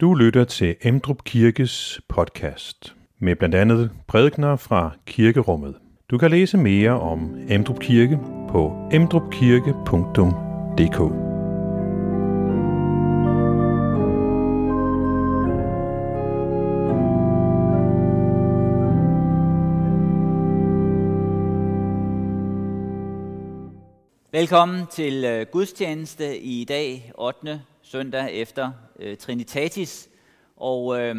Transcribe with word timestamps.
Du 0.00 0.14
lytter 0.14 0.44
til 0.44 0.76
Emdrup 0.82 1.24
Kirkes 1.24 2.00
podcast 2.08 2.94
med 3.18 3.36
blandt 3.36 3.54
andet 3.54 3.90
prædikner 4.06 4.56
fra 4.56 4.90
kirkerummet. 5.06 5.74
Du 6.10 6.18
kan 6.18 6.30
læse 6.30 6.58
mere 6.58 7.00
om 7.00 7.36
Emdrup 7.48 7.80
Kirke 7.80 8.18
på 8.48 8.88
emdrupkirke.dk. 8.92 11.00
Velkommen 24.32 24.86
til 24.90 25.24
øh, 25.24 25.46
gudstjeneste 25.52 26.38
i 26.38 26.64
dag, 26.64 27.12
8. 27.14 27.60
søndag 27.82 28.32
efter 28.32 28.70
øh, 28.98 29.16
Trinitatis. 29.16 30.08
Og 30.56 31.00
øh, 31.00 31.16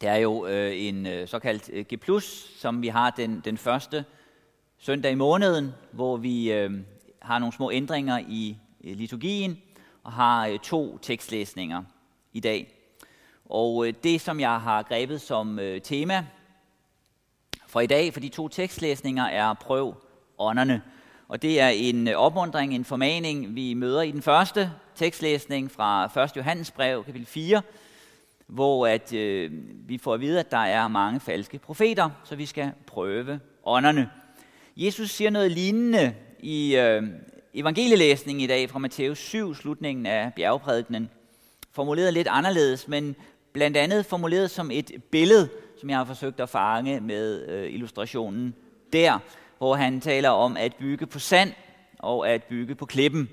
det 0.00 0.08
er 0.08 0.16
jo 0.16 0.46
øh, 0.46 0.72
en 0.74 1.06
øh, 1.06 1.28
såkaldt 1.28 1.70
øh, 1.72 1.84
G+, 1.84 2.22
som 2.56 2.82
vi 2.82 2.88
har 2.88 3.10
den, 3.10 3.42
den 3.44 3.58
første 3.58 4.04
søndag 4.78 5.12
i 5.12 5.14
måneden, 5.14 5.72
hvor 5.92 6.16
vi 6.16 6.52
øh, 6.52 6.70
har 7.22 7.38
nogle 7.38 7.52
små 7.52 7.70
ændringer 7.70 8.18
i 8.28 8.56
øh, 8.84 8.96
liturgien 8.96 9.58
og 10.02 10.12
har 10.12 10.46
øh, 10.46 10.58
to 10.58 10.98
tekstlæsninger 10.98 11.82
i 12.32 12.40
dag. 12.40 12.74
Og 13.44 13.86
øh, 13.86 13.94
det, 14.04 14.20
som 14.20 14.40
jeg 14.40 14.60
har 14.60 14.82
grebet 14.82 15.20
som 15.20 15.58
øh, 15.58 15.80
tema 15.80 16.26
for 17.66 17.80
i 17.80 17.86
dag, 17.86 18.12
for 18.12 18.20
de 18.20 18.28
to 18.28 18.48
tekstlæsninger, 18.48 19.24
er 19.24 19.54
prøv 19.54 19.94
ånderne. 20.38 20.82
Og 21.30 21.42
det 21.42 21.60
er 21.60 21.68
en 21.68 22.08
øh, 22.08 22.14
opmundring, 22.14 22.74
en 22.74 22.84
formaning, 22.84 23.54
vi 23.54 23.74
møder 23.74 24.02
i 24.02 24.10
den 24.10 24.22
første 24.22 24.70
tekstlæsning 24.94 25.70
fra 25.70 26.22
1. 26.24 26.36
Johannes 26.36 26.70
brev, 26.70 27.04
kapitel 27.04 27.26
4, 27.26 27.62
hvor 28.46 28.86
at, 28.86 29.12
øh, 29.12 29.50
vi 29.88 29.98
får 29.98 30.14
at 30.14 30.20
vide, 30.20 30.40
at 30.40 30.50
der 30.50 30.58
er 30.58 30.88
mange 30.88 31.20
falske 31.20 31.58
profeter, 31.58 32.10
så 32.24 32.36
vi 32.36 32.46
skal 32.46 32.72
prøve 32.86 33.40
ånderne. 33.64 34.10
Jesus 34.76 35.10
siger 35.10 35.30
noget 35.30 35.50
lignende 35.50 36.14
i 36.40 36.76
øh, 36.76 37.02
evangelielæsningen 37.54 38.44
i 38.44 38.46
dag 38.46 38.70
fra 38.70 38.78
Matthæus 38.78 39.18
7, 39.18 39.54
slutningen 39.54 40.06
af 40.06 40.32
bjergprædikenen. 40.36 41.10
Formuleret 41.72 42.14
lidt 42.14 42.28
anderledes, 42.28 42.88
men 42.88 43.16
blandt 43.52 43.76
andet 43.76 44.06
formuleret 44.06 44.50
som 44.50 44.70
et 44.70 44.92
billede, 45.10 45.48
som 45.80 45.90
jeg 45.90 45.98
har 45.98 46.04
forsøgt 46.04 46.40
at 46.40 46.48
fange 46.48 47.00
med 47.00 47.48
øh, 47.48 47.74
illustrationen 47.74 48.54
der, 48.92 49.18
hvor 49.60 49.74
han 49.74 50.00
taler 50.00 50.28
om 50.28 50.56
at 50.56 50.74
bygge 50.74 51.06
på 51.06 51.18
sand 51.18 51.52
og 51.98 52.30
at 52.30 52.44
bygge 52.44 52.74
på 52.74 52.86
klippen. 52.86 53.30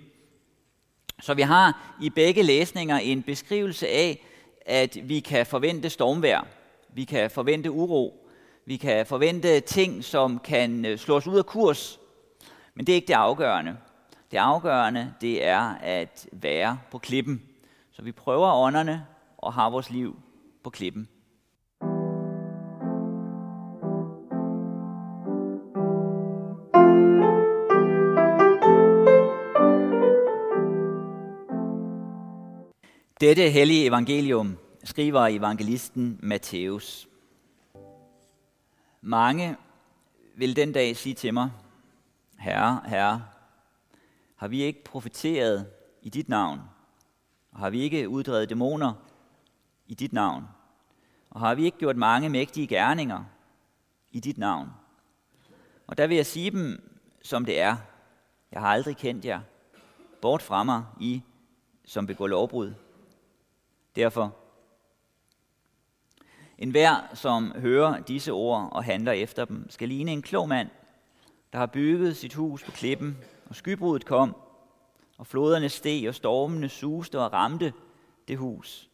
Så 1.21 1.33
vi 1.33 1.41
har 1.41 1.95
i 2.01 2.09
begge 2.09 2.43
læsninger 2.43 2.97
en 2.97 3.23
beskrivelse 3.23 3.87
af, 3.87 4.25
at 4.65 4.97
vi 5.03 5.19
kan 5.19 5.45
forvente 5.45 5.89
stormvær, 5.89 6.47
vi 6.89 7.03
kan 7.03 7.31
forvente 7.31 7.71
uro, 7.71 8.27
vi 8.65 8.77
kan 8.77 9.05
forvente 9.05 9.59
ting, 9.59 10.03
som 10.03 10.39
kan 10.39 10.85
øh, 10.85 10.97
slås 10.97 11.27
ud 11.27 11.37
af 11.37 11.45
kurs. 11.45 11.99
Men 12.73 12.85
det 12.85 12.93
er 12.93 12.95
ikke 12.95 13.07
det 13.07 13.13
afgørende. 13.13 13.77
Det 14.31 14.37
afgørende, 14.37 15.13
det 15.21 15.45
er 15.45 15.75
at 15.81 16.27
være 16.31 16.79
på 16.91 16.97
klippen. 16.97 17.41
Så 17.91 18.01
vi 18.01 18.11
prøver 18.11 18.53
ånderne 18.53 19.05
og 19.37 19.53
har 19.53 19.69
vores 19.69 19.89
liv 19.89 20.19
på 20.63 20.69
klippen. 20.69 21.09
Dette 33.21 33.49
hellige 33.49 33.85
evangelium 33.85 34.57
skriver 34.83 35.27
evangelisten 35.27 36.19
Matthæus. 36.23 37.07
Mange 39.01 39.57
vil 40.35 40.55
den 40.55 40.71
dag 40.71 40.97
sige 40.97 41.15
til 41.15 41.33
mig, 41.33 41.51
Herre, 42.39 42.81
Herre, 42.85 43.25
har 44.35 44.47
vi 44.47 44.61
ikke 44.61 44.83
profeteret 44.83 45.67
i 46.01 46.09
dit 46.09 46.29
navn? 46.29 46.59
Og 47.51 47.59
har 47.59 47.69
vi 47.69 47.81
ikke 47.81 48.09
uddrevet 48.09 48.49
dæmoner 48.49 48.93
i 49.87 49.93
dit 49.93 50.13
navn? 50.13 50.47
Og 51.29 51.39
har 51.39 51.55
vi 51.55 51.65
ikke 51.65 51.77
gjort 51.77 51.97
mange 51.97 52.29
mægtige 52.29 52.67
gerninger 52.67 53.23
i 54.11 54.19
dit 54.19 54.37
navn? 54.37 54.69
Og 55.87 55.97
der 55.97 56.07
vil 56.07 56.15
jeg 56.15 56.25
sige 56.25 56.51
dem, 56.51 56.97
som 57.21 57.45
det 57.45 57.59
er. 57.59 57.75
Jeg 58.51 58.61
har 58.61 58.67
aldrig 58.67 58.97
kendt 58.97 59.25
jer. 59.25 59.39
Bort 60.21 60.41
fra 60.41 60.63
mig, 60.63 60.83
I, 60.99 61.21
som 61.85 62.07
begår 62.07 62.27
lovbrud. 62.27 62.73
Derfor, 63.97 64.35
en 66.57 66.71
hver, 66.71 66.95
som 67.13 67.51
hører 67.51 67.99
disse 67.99 68.31
ord 68.31 68.69
og 68.71 68.83
handler 68.83 69.11
efter 69.11 69.45
dem, 69.45 69.69
skal 69.69 69.87
ligne 69.87 70.11
en 70.11 70.21
klog 70.21 70.49
mand, 70.49 70.69
der 71.53 71.59
har 71.59 71.65
bygget 71.65 72.17
sit 72.17 72.33
hus 72.33 72.63
på 72.63 72.71
klippen, 72.71 73.17
og 73.49 73.55
skybruddet 73.55 74.05
kom, 74.05 74.35
og 75.17 75.27
floderne 75.27 75.69
steg, 75.69 76.07
og 76.07 76.15
stormene 76.15 76.69
suste 76.69 77.19
og 77.19 77.33
ramte 77.33 77.73
det 78.27 78.37
hus. 78.37 78.89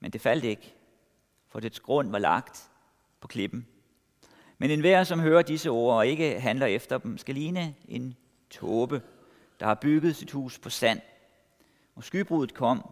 Men 0.00 0.10
det 0.10 0.20
faldt 0.20 0.44
ikke, 0.44 0.74
for 1.48 1.60
dets 1.60 1.80
grund 1.80 2.10
var 2.10 2.18
lagt 2.18 2.70
på 3.20 3.28
klippen. 3.28 3.66
Men 4.58 4.70
enhver, 4.70 5.04
som 5.04 5.20
hører 5.20 5.42
disse 5.42 5.70
ord 5.70 5.96
og 5.96 6.06
ikke 6.06 6.40
handler 6.40 6.66
efter 6.66 6.98
dem, 6.98 7.18
skal 7.18 7.34
ligne 7.34 7.74
en 7.88 8.16
tåbe, 8.50 9.02
der 9.60 9.66
har 9.66 9.74
bygget 9.74 10.16
sit 10.16 10.30
hus 10.30 10.58
på 10.58 10.70
sand. 10.70 11.00
Og 11.94 12.04
skybruddet 12.04 12.54
kom, 12.54 12.84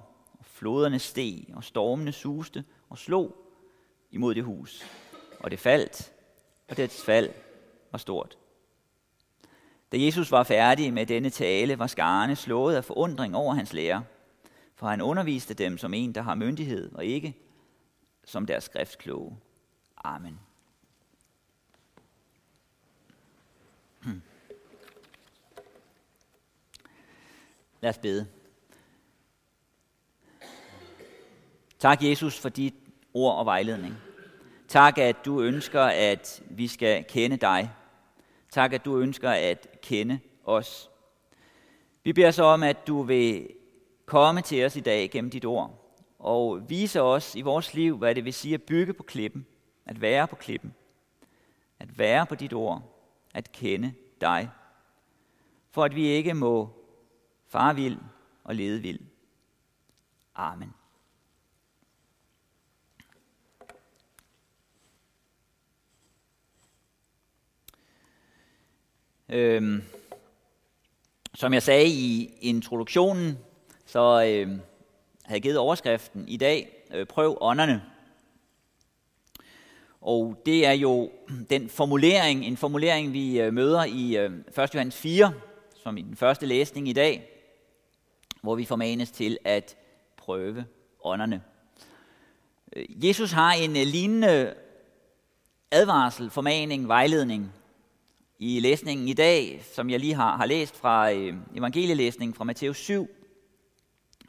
floderne 0.57 0.99
steg, 0.99 1.45
og 1.55 1.65
stormene 1.65 2.13
suste 2.13 2.65
og 2.89 2.99
slog 2.99 3.37
imod 4.11 4.35
det 4.35 4.45
hus. 4.45 4.85
Og 5.41 5.51
det 5.51 5.59
faldt, 5.59 6.13
og 6.69 6.77
dets 6.77 7.05
fald 7.05 7.31
var 7.91 7.99
stort. 7.99 8.39
Da 9.93 10.01
Jesus 10.01 10.31
var 10.31 10.43
færdig 10.43 10.93
med 10.93 11.07
denne 11.07 11.31
tale, 11.31 11.79
var 11.79 11.87
skarne 11.87 12.37
slået 12.37 12.77
af 12.77 12.85
forundring 12.85 13.37
over 13.37 13.55
hans 13.55 13.73
lære, 13.73 14.05
for 14.75 14.87
han 14.87 15.01
underviste 15.01 15.55
dem 15.55 15.79
som 15.79 15.95
en, 15.95 16.15
der 16.15 16.23
har 16.23 16.35
myndighed, 16.35 16.95
og 16.95 17.05
ikke 17.05 17.37
som 18.25 18.47
deres 18.47 18.65
skriftkloge. 18.65 19.39
Amen. 20.05 20.41
Hmm. 24.03 24.23
Lad 27.81 27.91
os 27.91 27.99
bede. 27.99 28.27
Tak, 31.79 32.03
Jesus, 32.03 32.41
for 32.41 32.49
dit 32.49 32.75
ord 33.15 33.39
og 33.39 33.47
vejledning. 33.47 33.95
Tak, 34.69 34.99
at 34.99 35.17
du 35.25 35.41
ønsker, 35.41 35.83
at 35.83 36.43
vi 36.51 36.69
skal 36.69 37.05
kende 37.05 37.37
dig. 37.37 37.71
Tak, 38.51 38.73
at 38.73 38.85
du 38.85 38.99
ønsker 38.99 39.31
at 39.31 39.67
kende 39.83 40.19
os. 40.45 40.91
Vi 42.05 42.13
beder 42.13 42.31
så 42.31 42.45
om, 42.45 42.63
at 42.63 42.87
du 42.87 43.03
vil 43.03 43.49
komme 44.07 44.41
til 44.41 44.65
os 44.65 44.77
i 44.77 44.81
dag 44.81 45.11
gennem 45.11 45.31
dit 45.31 45.45
ord, 45.45 45.97
og 46.19 46.71
vise 46.71 47.03
os 47.03 47.35
i 47.35 47.41
vores 47.41 47.75
liv, 47.75 47.97
hvad 47.97 48.15
det 48.15 48.25
vil 48.25 48.35
sige 48.35 48.55
at 48.55 48.63
bygge 48.63 48.93
på 48.93 49.03
klippen, 49.03 49.47
at 49.87 50.01
være 50.01 50.29
på 50.29 50.37
klippen, 50.37 50.75
at 51.79 51.99
være 51.99 52.27
på 52.27 52.35
dit 52.35 52.53
ord, 52.53 52.83
at 53.35 53.53
kende 53.53 53.95
dig, 54.21 54.51
for 55.71 55.85
at 55.85 55.95
vi 55.95 56.07
ikke 56.07 56.35
må 56.35 56.71
fare 57.47 57.75
vild 57.75 57.99
og 58.45 58.55
lede 58.55 58.83
vild. 58.83 59.01
Amen. 60.35 60.76
Øhm, 69.29 69.83
som 71.35 71.55
jeg 71.55 71.63
sagde 71.63 71.87
i 71.87 72.35
introduktionen, 72.41 73.39
så 73.87 74.01
øh, 74.01 74.49
har 75.25 75.35
jeg 75.35 75.43
givet 75.43 75.59
overskriften 75.59 76.29
i 76.29 76.37
dag, 76.37 76.87
øh, 76.95 77.07
prøv 77.07 77.39
ånderne. 77.41 77.83
Og 80.01 80.43
det 80.47 80.67
er 80.67 80.73
jo 80.73 81.11
den 81.51 81.69
formulering, 81.69 82.45
en 82.45 82.57
formulering, 82.57 83.13
vi 83.13 83.41
øh, 83.41 83.55
møder 83.55 83.85
i 83.85 84.17
øh, 84.17 84.31
1. 84.65 84.75
Johannes 84.75 84.97
4, 84.97 85.33
som 85.83 85.97
i 85.97 86.03
den 86.03 86.17
første 86.17 86.47
læsning 86.47 86.89
i 86.89 86.93
dag, 86.93 87.31
hvor 88.43 88.55
vi 88.55 88.65
formanes 88.65 89.11
til 89.11 89.39
at 89.45 89.77
prøve 90.17 90.65
ånderne. 91.05 91.43
Øh, 92.77 93.07
Jesus 93.07 93.33
har 93.33 93.53
en 93.53 93.71
øh, 93.71 93.87
lignende 93.87 94.55
advarsel, 95.71 96.31
formaning, 96.31 96.89
vejledning 96.89 97.53
i 98.39 98.61
læsningen 98.61 99.09
i 99.09 99.13
dag, 99.13 99.65
som 99.73 99.91
jeg 99.91 100.01
lige 100.01 100.15
har, 100.15 100.37
har 100.37 100.47
læst 100.47 100.77
fra 100.77 101.13
øh, 101.13 101.35
evangelielæsningen 101.57 102.35
fra 102.35 102.45
Matthæus 102.45 102.77
7, 102.77 103.09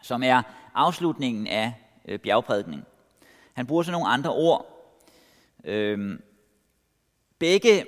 som 0.02 0.24
er 0.24 0.42
afslutningen 0.74 1.48
af 1.48 1.74
øh, 2.08 2.20
bjergprædikningen. 2.20 2.86
Han 3.54 3.68
bruger 3.68 3.84
så 3.84 3.92
nogle 3.92 4.08
andre 4.08 4.34
ord. 4.34 4.66
Øh, 5.64 6.20
begge 7.40 7.86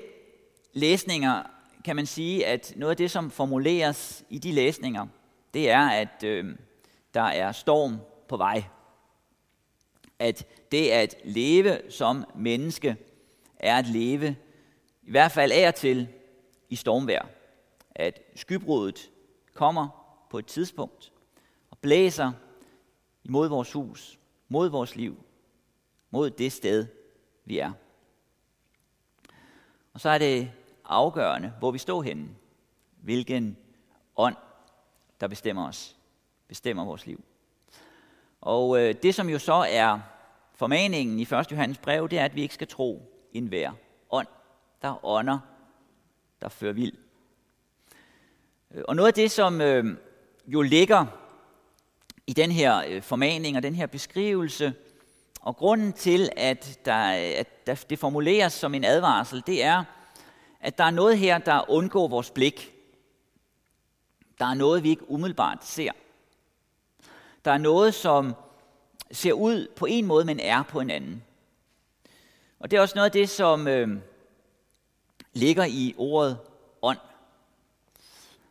læsninger 0.73 1.43
kan 1.85 1.95
man 1.95 2.05
sige, 2.05 2.45
at 2.45 2.73
noget 2.75 2.91
af 2.91 2.97
det, 2.97 3.11
som 3.11 3.31
formuleres 3.31 4.23
i 4.29 4.39
de 4.39 4.51
læsninger, 4.51 5.07
det 5.53 5.69
er, 5.69 5.89
at 5.89 6.23
øh, 6.23 6.55
der 7.13 7.21
er 7.21 7.51
storm 7.51 7.97
på 8.27 8.37
vej. 8.37 8.63
at 10.19 10.45
det 10.71 10.89
at 10.89 11.15
leve 11.23 11.77
som 11.89 12.25
menneske 12.35 12.95
er 13.59 13.77
at 13.77 13.87
leve, 13.87 14.35
i 15.09 15.11
hvert 15.11 15.31
fald 15.31 15.51
af 15.51 15.67
og 15.67 15.75
til, 15.75 16.07
i 16.69 16.75
stormvær. 16.75 17.29
At 17.95 18.21
skybruddet 18.35 19.09
kommer 19.53 19.87
på 20.29 20.39
et 20.39 20.45
tidspunkt 20.45 21.11
og 21.71 21.77
blæser 21.77 22.31
imod 23.23 23.49
vores 23.49 23.71
hus, 23.71 24.19
mod 24.49 24.69
vores 24.69 24.95
liv, 24.95 25.23
mod 26.09 26.29
det 26.29 26.51
sted, 26.51 26.87
vi 27.45 27.59
er. 27.59 27.71
Og 29.93 29.99
så 29.99 30.09
er 30.09 30.17
det 30.17 30.51
afgørende, 30.85 31.53
hvor 31.59 31.71
vi 31.71 31.77
står 31.77 32.01
henne. 32.01 32.29
Hvilken 33.01 33.57
ånd, 34.17 34.35
der 35.21 35.27
bestemmer 35.27 35.67
os, 35.67 35.97
bestemmer 36.47 36.85
vores 36.85 37.05
liv. 37.05 37.23
Og 38.41 38.81
øh, 38.81 38.95
det, 39.03 39.15
som 39.15 39.29
jo 39.29 39.39
så 39.39 39.65
er 39.69 39.99
formaningen 40.53 41.19
i 41.19 41.23
1. 41.23 41.51
Johannes 41.51 41.77
brev, 41.77 42.09
det 42.09 42.19
er, 42.19 42.25
at 42.25 42.35
vi 42.35 42.41
ikke 42.41 42.53
skal 42.53 42.67
tro 42.67 43.13
enhver 43.33 43.71
ånd. 44.09 44.27
Der 44.81 45.05
ånder, 45.05 45.39
der 46.41 46.49
fører 46.49 46.73
vild. 46.73 46.93
Øh, 48.71 48.83
og 48.87 48.95
noget 48.95 49.07
af 49.07 49.13
det, 49.13 49.31
som 49.31 49.61
øh, 49.61 49.97
jo 50.47 50.61
ligger 50.61 51.05
i 52.27 52.33
den 52.33 52.51
her 52.51 52.83
øh, 52.87 53.01
formaning 53.01 53.57
og 53.57 53.63
den 53.63 53.75
her 53.75 53.85
beskrivelse, 53.85 54.73
og 55.41 55.55
grunden 55.55 55.93
til, 55.93 56.29
at, 56.37 56.79
der, 56.85 56.95
at 57.39 57.67
der, 57.67 57.85
det 57.89 57.99
formuleres 57.99 58.53
som 58.53 58.73
en 58.73 58.83
advarsel, 58.83 59.43
det 59.47 59.63
er, 59.63 59.83
at 60.59 60.77
der 60.77 60.83
er 60.83 60.91
noget 60.91 61.17
her, 61.17 61.37
der 61.37 61.69
undgår 61.69 62.07
vores 62.07 62.31
blik. 62.31 62.73
Der 64.39 64.45
er 64.45 64.53
noget, 64.53 64.83
vi 64.83 64.89
ikke 64.89 65.11
umiddelbart 65.11 65.65
ser. 65.65 65.91
Der 67.45 67.51
er 67.51 67.57
noget, 67.57 67.93
som 67.93 68.35
ser 69.11 69.33
ud 69.33 69.67
på 69.75 69.85
en 69.85 70.05
måde, 70.05 70.25
men 70.25 70.39
er 70.39 70.63
på 70.63 70.79
en 70.79 70.89
anden. 70.89 71.23
Og 72.59 72.71
det 72.71 72.77
er 72.77 72.81
også 72.81 72.95
noget 72.95 73.05
af 73.05 73.11
det, 73.11 73.29
som 73.29 73.67
øh, 73.67 73.97
ligger 75.33 75.65
i 75.65 75.93
ordet 75.97 76.37
ånd. 76.81 76.97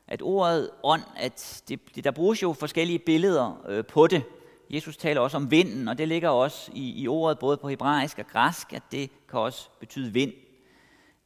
At 0.07 0.23
ordet 0.23 0.71
ånd, 0.83 1.03
at 1.17 1.63
det, 1.69 2.05
der 2.05 2.11
bruges 2.11 2.43
jo 2.43 2.53
forskellige 2.53 2.99
billeder 2.99 3.67
øh, 3.69 3.85
på 3.87 4.07
det. 4.07 4.23
Jesus 4.71 4.97
taler 4.97 5.21
også 5.21 5.37
om 5.37 5.51
vinden, 5.51 5.89
og 5.89 5.99
det 5.99 6.09
ligger 6.09 6.29
også 6.29 6.71
i, 6.75 7.03
i 7.03 7.09
ordet 7.09 7.39
både 7.39 7.57
på 7.57 7.69
hebraisk 7.69 8.19
og 8.19 8.27
græsk, 8.27 8.73
at 8.73 8.83
det 8.93 9.11
kan 9.29 9.41
også 9.41 9.69
betyde 9.81 10.13
vind. 10.13 10.33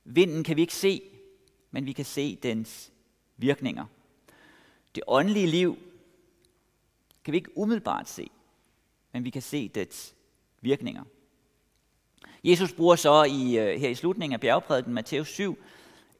Vinden 0.04 0.44
kan 0.44 0.56
vi 0.56 0.60
ikke 0.60 0.74
se, 0.74 1.02
men 1.70 1.86
vi 1.86 1.92
kan 1.92 2.04
se 2.04 2.38
dens 2.42 2.92
virkninger. 3.36 3.84
Det 4.94 5.02
åndelige 5.06 5.46
liv 5.46 5.78
kan 7.24 7.32
vi 7.32 7.36
ikke 7.36 7.58
umiddelbart 7.58 8.08
se, 8.08 8.30
men 9.12 9.24
vi 9.24 9.30
kan 9.30 9.42
se 9.42 9.68
dets 9.68 10.14
virkninger. 10.60 11.04
Jesus 12.44 12.72
bruger 12.72 12.96
så 12.96 13.24
i, 13.24 13.58
øh, 13.58 13.80
her 13.80 13.88
i 13.88 13.94
slutningen 13.94 14.34
af 14.34 14.40
bjergprædiken, 14.40 14.94
Matthæus 14.94 15.28
7, 15.28 15.58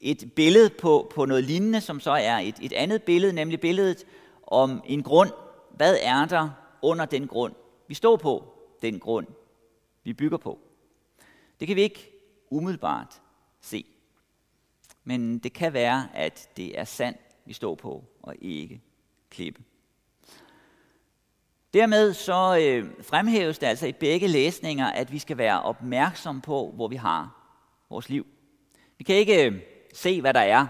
et 0.01 0.33
billede 0.37 0.71
på, 0.71 1.13
på 1.15 1.25
noget 1.25 1.45
lignende, 1.45 1.81
som 1.81 2.01
så 2.01 2.11
er 2.11 2.39
et, 2.39 2.55
et 2.63 2.73
andet 2.73 3.03
billede, 3.03 3.33
nemlig 3.33 3.61
billedet 3.61 4.05
om 4.47 4.83
en 4.85 5.03
grund. 5.03 5.31
Hvad 5.71 5.97
er 6.03 6.27
der 6.27 6.51
under 6.83 7.05
den 7.05 7.27
grund, 7.27 7.55
vi 7.89 7.95
står 7.95 8.17
på, 8.17 8.55
den 8.83 8.99
grund, 8.99 9.27
vi 10.05 10.13
bygger 10.13 10.39
på? 10.39 10.59
Det 11.61 11.69
kan 11.69 11.77
vi 11.77 11.83
ikke 11.83 12.13
umiddelbart 12.51 13.21
se. 13.61 13.85
Men 15.05 15.39
det 15.39 15.53
kan 15.53 15.73
være, 15.73 16.09
at 16.15 16.49
det 16.57 16.79
er 16.79 16.85
sand, 16.85 17.17
vi 17.45 17.53
står 17.53 17.75
på, 17.75 18.05
og 18.23 18.35
ikke 18.41 18.81
klippe. 19.31 19.63
Dermed 21.75 22.15
så 22.15 22.59
øh, 22.61 22.91
fremhæves 23.03 23.59
det 23.59 23.67
altså 23.67 23.87
i 23.87 23.93
begge 23.93 24.29
læsninger, 24.29 24.87
at 24.87 25.13
vi 25.13 25.19
skal 25.19 25.39
være 25.39 25.63
opmærksom 25.63 26.41
på, 26.41 26.73
hvor 26.75 26.89
vi 26.89 26.97
har 26.97 27.37
vores 27.91 28.09
liv. 28.09 28.27
Vi 28.99 29.05
kan 29.05 29.17
ikke 29.17 29.47
øh, 29.47 29.61
se, 29.95 30.21
hvad 30.21 30.35
der 30.35 30.41
er 30.41 30.67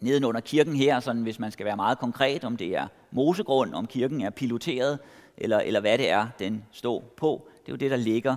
nedenunder 0.00 0.40
kirken 0.40 0.76
her, 0.76 1.00
sådan 1.00 1.22
hvis 1.22 1.38
man 1.38 1.52
skal 1.52 1.66
være 1.66 1.76
meget 1.76 1.98
konkret, 1.98 2.44
om 2.44 2.56
det 2.56 2.76
er 2.76 2.88
mosegrund, 3.10 3.74
om 3.74 3.86
kirken 3.86 4.20
er 4.20 4.30
piloteret, 4.30 4.98
eller, 5.36 5.58
eller 5.58 5.80
hvad 5.80 5.98
det 5.98 6.10
er, 6.10 6.28
den 6.38 6.64
står 6.72 7.14
på. 7.16 7.48
Det 7.60 7.68
er 7.68 7.72
jo 7.72 7.76
det, 7.76 7.90
der 7.90 7.96
ligger 7.96 8.36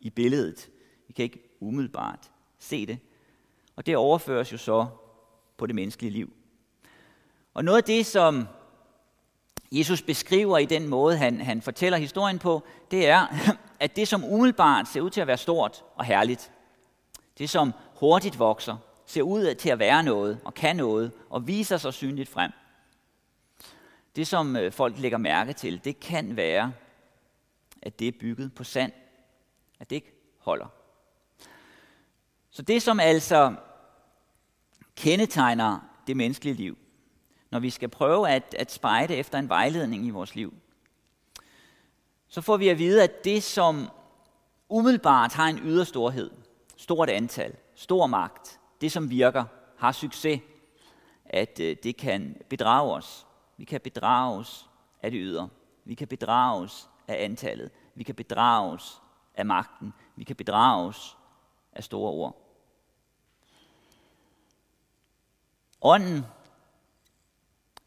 i 0.00 0.10
billedet. 0.10 0.70
Vi 1.06 1.12
kan 1.12 1.22
ikke 1.22 1.56
umiddelbart 1.60 2.30
se 2.58 2.86
det. 2.86 2.98
Og 3.76 3.86
det 3.86 3.96
overføres 3.96 4.52
jo 4.52 4.56
så 4.56 4.86
på 5.56 5.66
det 5.66 5.74
menneskelige 5.74 6.12
liv. 6.12 6.32
Og 7.54 7.64
noget 7.64 7.78
af 7.78 7.84
det, 7.84 8.06
som 8.06 8.46
Jesus 9.72 10.02
beskriver 10.02 10.58
i 10.58 10.66
den 10.66 10.88
måde, 10.88 11.16
han, 11.16 11.40
han 11.40 11.62
fortæller 11.62 11.98
historien 11.98 12.38
på, 12.38 12.62
det 12.90 13.08
er, 13.08 13.26
at 13.80 13.96
det 13.96 14.08
som 14.08 14.24
umiddelbart 14.24 14.88
ser 14.88 15.00
ud 15.00 15.10
til 15.10 15.20
at 15.20 15.26
være 15.26 15.38
stort 15.38 15.84
og 15.94 16.04
herligt, 16.04 16.52
det 17.38 17.50
som 17.50 17.72
hurtigt 17.94 18.38
vokser, 18.38 18.76
ser 19.06 19.22
ud 19.22 19.54
til 19.54 19.68
at 19.68 19.78
være 19.78 20.02
noget 20.02 20.40
og 20.44 20.54
kan 20.54 20.76
noget 20.76 21.12
og 21.30 21.46
viser 21.46 21.76
sig 21.76 21.94
synligt 21.94 22.28
frem. 22.28 22.50
Det 24.16 24.26
som 24.26 24.56
øh, 24.56 24.72
folk 24.72 24.98
lægger 24.98 25.18
mærke 25.18 25.52
til, 25.52 25.84
det 25.84 26.00
kan 26.00 26.36
være, 26.36 26.72
at 27.82 27.98
det 27.98 28.08
er 28.08 28.12
bygget 28.20 28.54
på 28.54 28.64
sand, 28.64 28.92
at 29.80 29.90
det 29.90 29.96
ikke 29.96 30.12
holder. 30.38 30.66
Så 32.50 32.62
det 32.62 32.82
som 32.82 33.00
altså 33.00 33.54
kendetegner 34.96 35.78
det 36.06 36.16
menneskelige 36.16 36.54
liv, 36.54 36.78
når 37.50 37.58
vi 37.58 37.70
skal 37.70 37.88
prøve 37.88 38.28
at, 38.28 38.54
at 38.58 38.72
spejde 38.72 39.16
efter 39.16 39.38
en 39.38 39.48
vejledning 39.48 40.06
i 40.06 40.10
vores 40.10 40.34
liv, 40.34 40.54
så 42.28 42.40
får 42.40 42.56
vi 42.56 42.68
at 42.68 42.78
vide, 42.78 43.02
at 43.02 43.24
det, 43.24 43.42
som 43.42 43.88
umiddelbart 44.68 45.32
har 45.32 45.48
en 45.48 45.58
yderstorhed, 45.58 46.30
stort 46.76 47.10
antal, 47.10 47.56
stor 47.74 48.06
magt, 48.06 48.60
det 48.80 48.92
som 48.92 49.10
virker, 49.10 49.44
har 49.76 49.92
succes, 49.92 50.40
at 51.24 51.60
øh, 51.60 51.76
det 51.82 51.96
kan 51.96 52.36
bedrage 52.48 52.92
os. 52.92 53.26
Vi 53.56 53.64
kan 53.64 53.80
bedrages 53.80 54.68
af 55.02 55.10
det 55.10 55.20
ydre. 55.22 55.48
Vi 55.84 55.94
kan 55.94 56.08
bedrages 56.08 56.88
af 57.08 57.24
antallet. 57.24 57.70
Vi 57.94 58.04
kan 58.04 58.14
bedrages 58.14 59.00
af 59.34 59.46
magten. 59.46 59.92
Vi 60.16 60.24
kan 60.24 60.36
bedrages 60.36 61.16
af 61.72 61.84
store 61.84 62.10
ord. 62.10 62.36
Ånden 65.82 66.24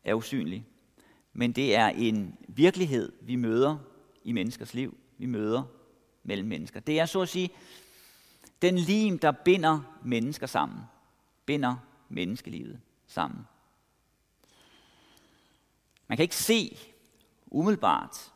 er 0.04 0.14
usynlig, 0.14 0.66
men 1.34 1.52
det 1.52 1.76
er 1.76 1.88
en 1.88 2.38
virkelighed, 2.48 3.12
vi 3.22 3.36
møder 3.36 3.78
i 4.24 4.32
menneskers 4.32 4.74
liv. 4.74 4.98
Vi 5.18 5.26
møder 5.26 5.64
mellem 6.24 6.48
mennesker. 6.48 6.80
Det 6.80 7.00
er 7.00 7.06
så 7.06 7.22
at 7.22 7.30
sige 7.30 7.50
den 8.62 8.78
lim, 8.78 9.20
der 9.20 9.32
binder 9.32 10.00
mennesker 10.04 10.48
sammen. 10.48 10.80
Binder 11.46 11.76
menneskelivet 12.10 12.80
sammen. 13.08 13.48
Man 16.08 16.18
kan 16.18 16.24
ikke 16.24 16.36
se 16.36 16.78
umiddelbart, 17.48 18.32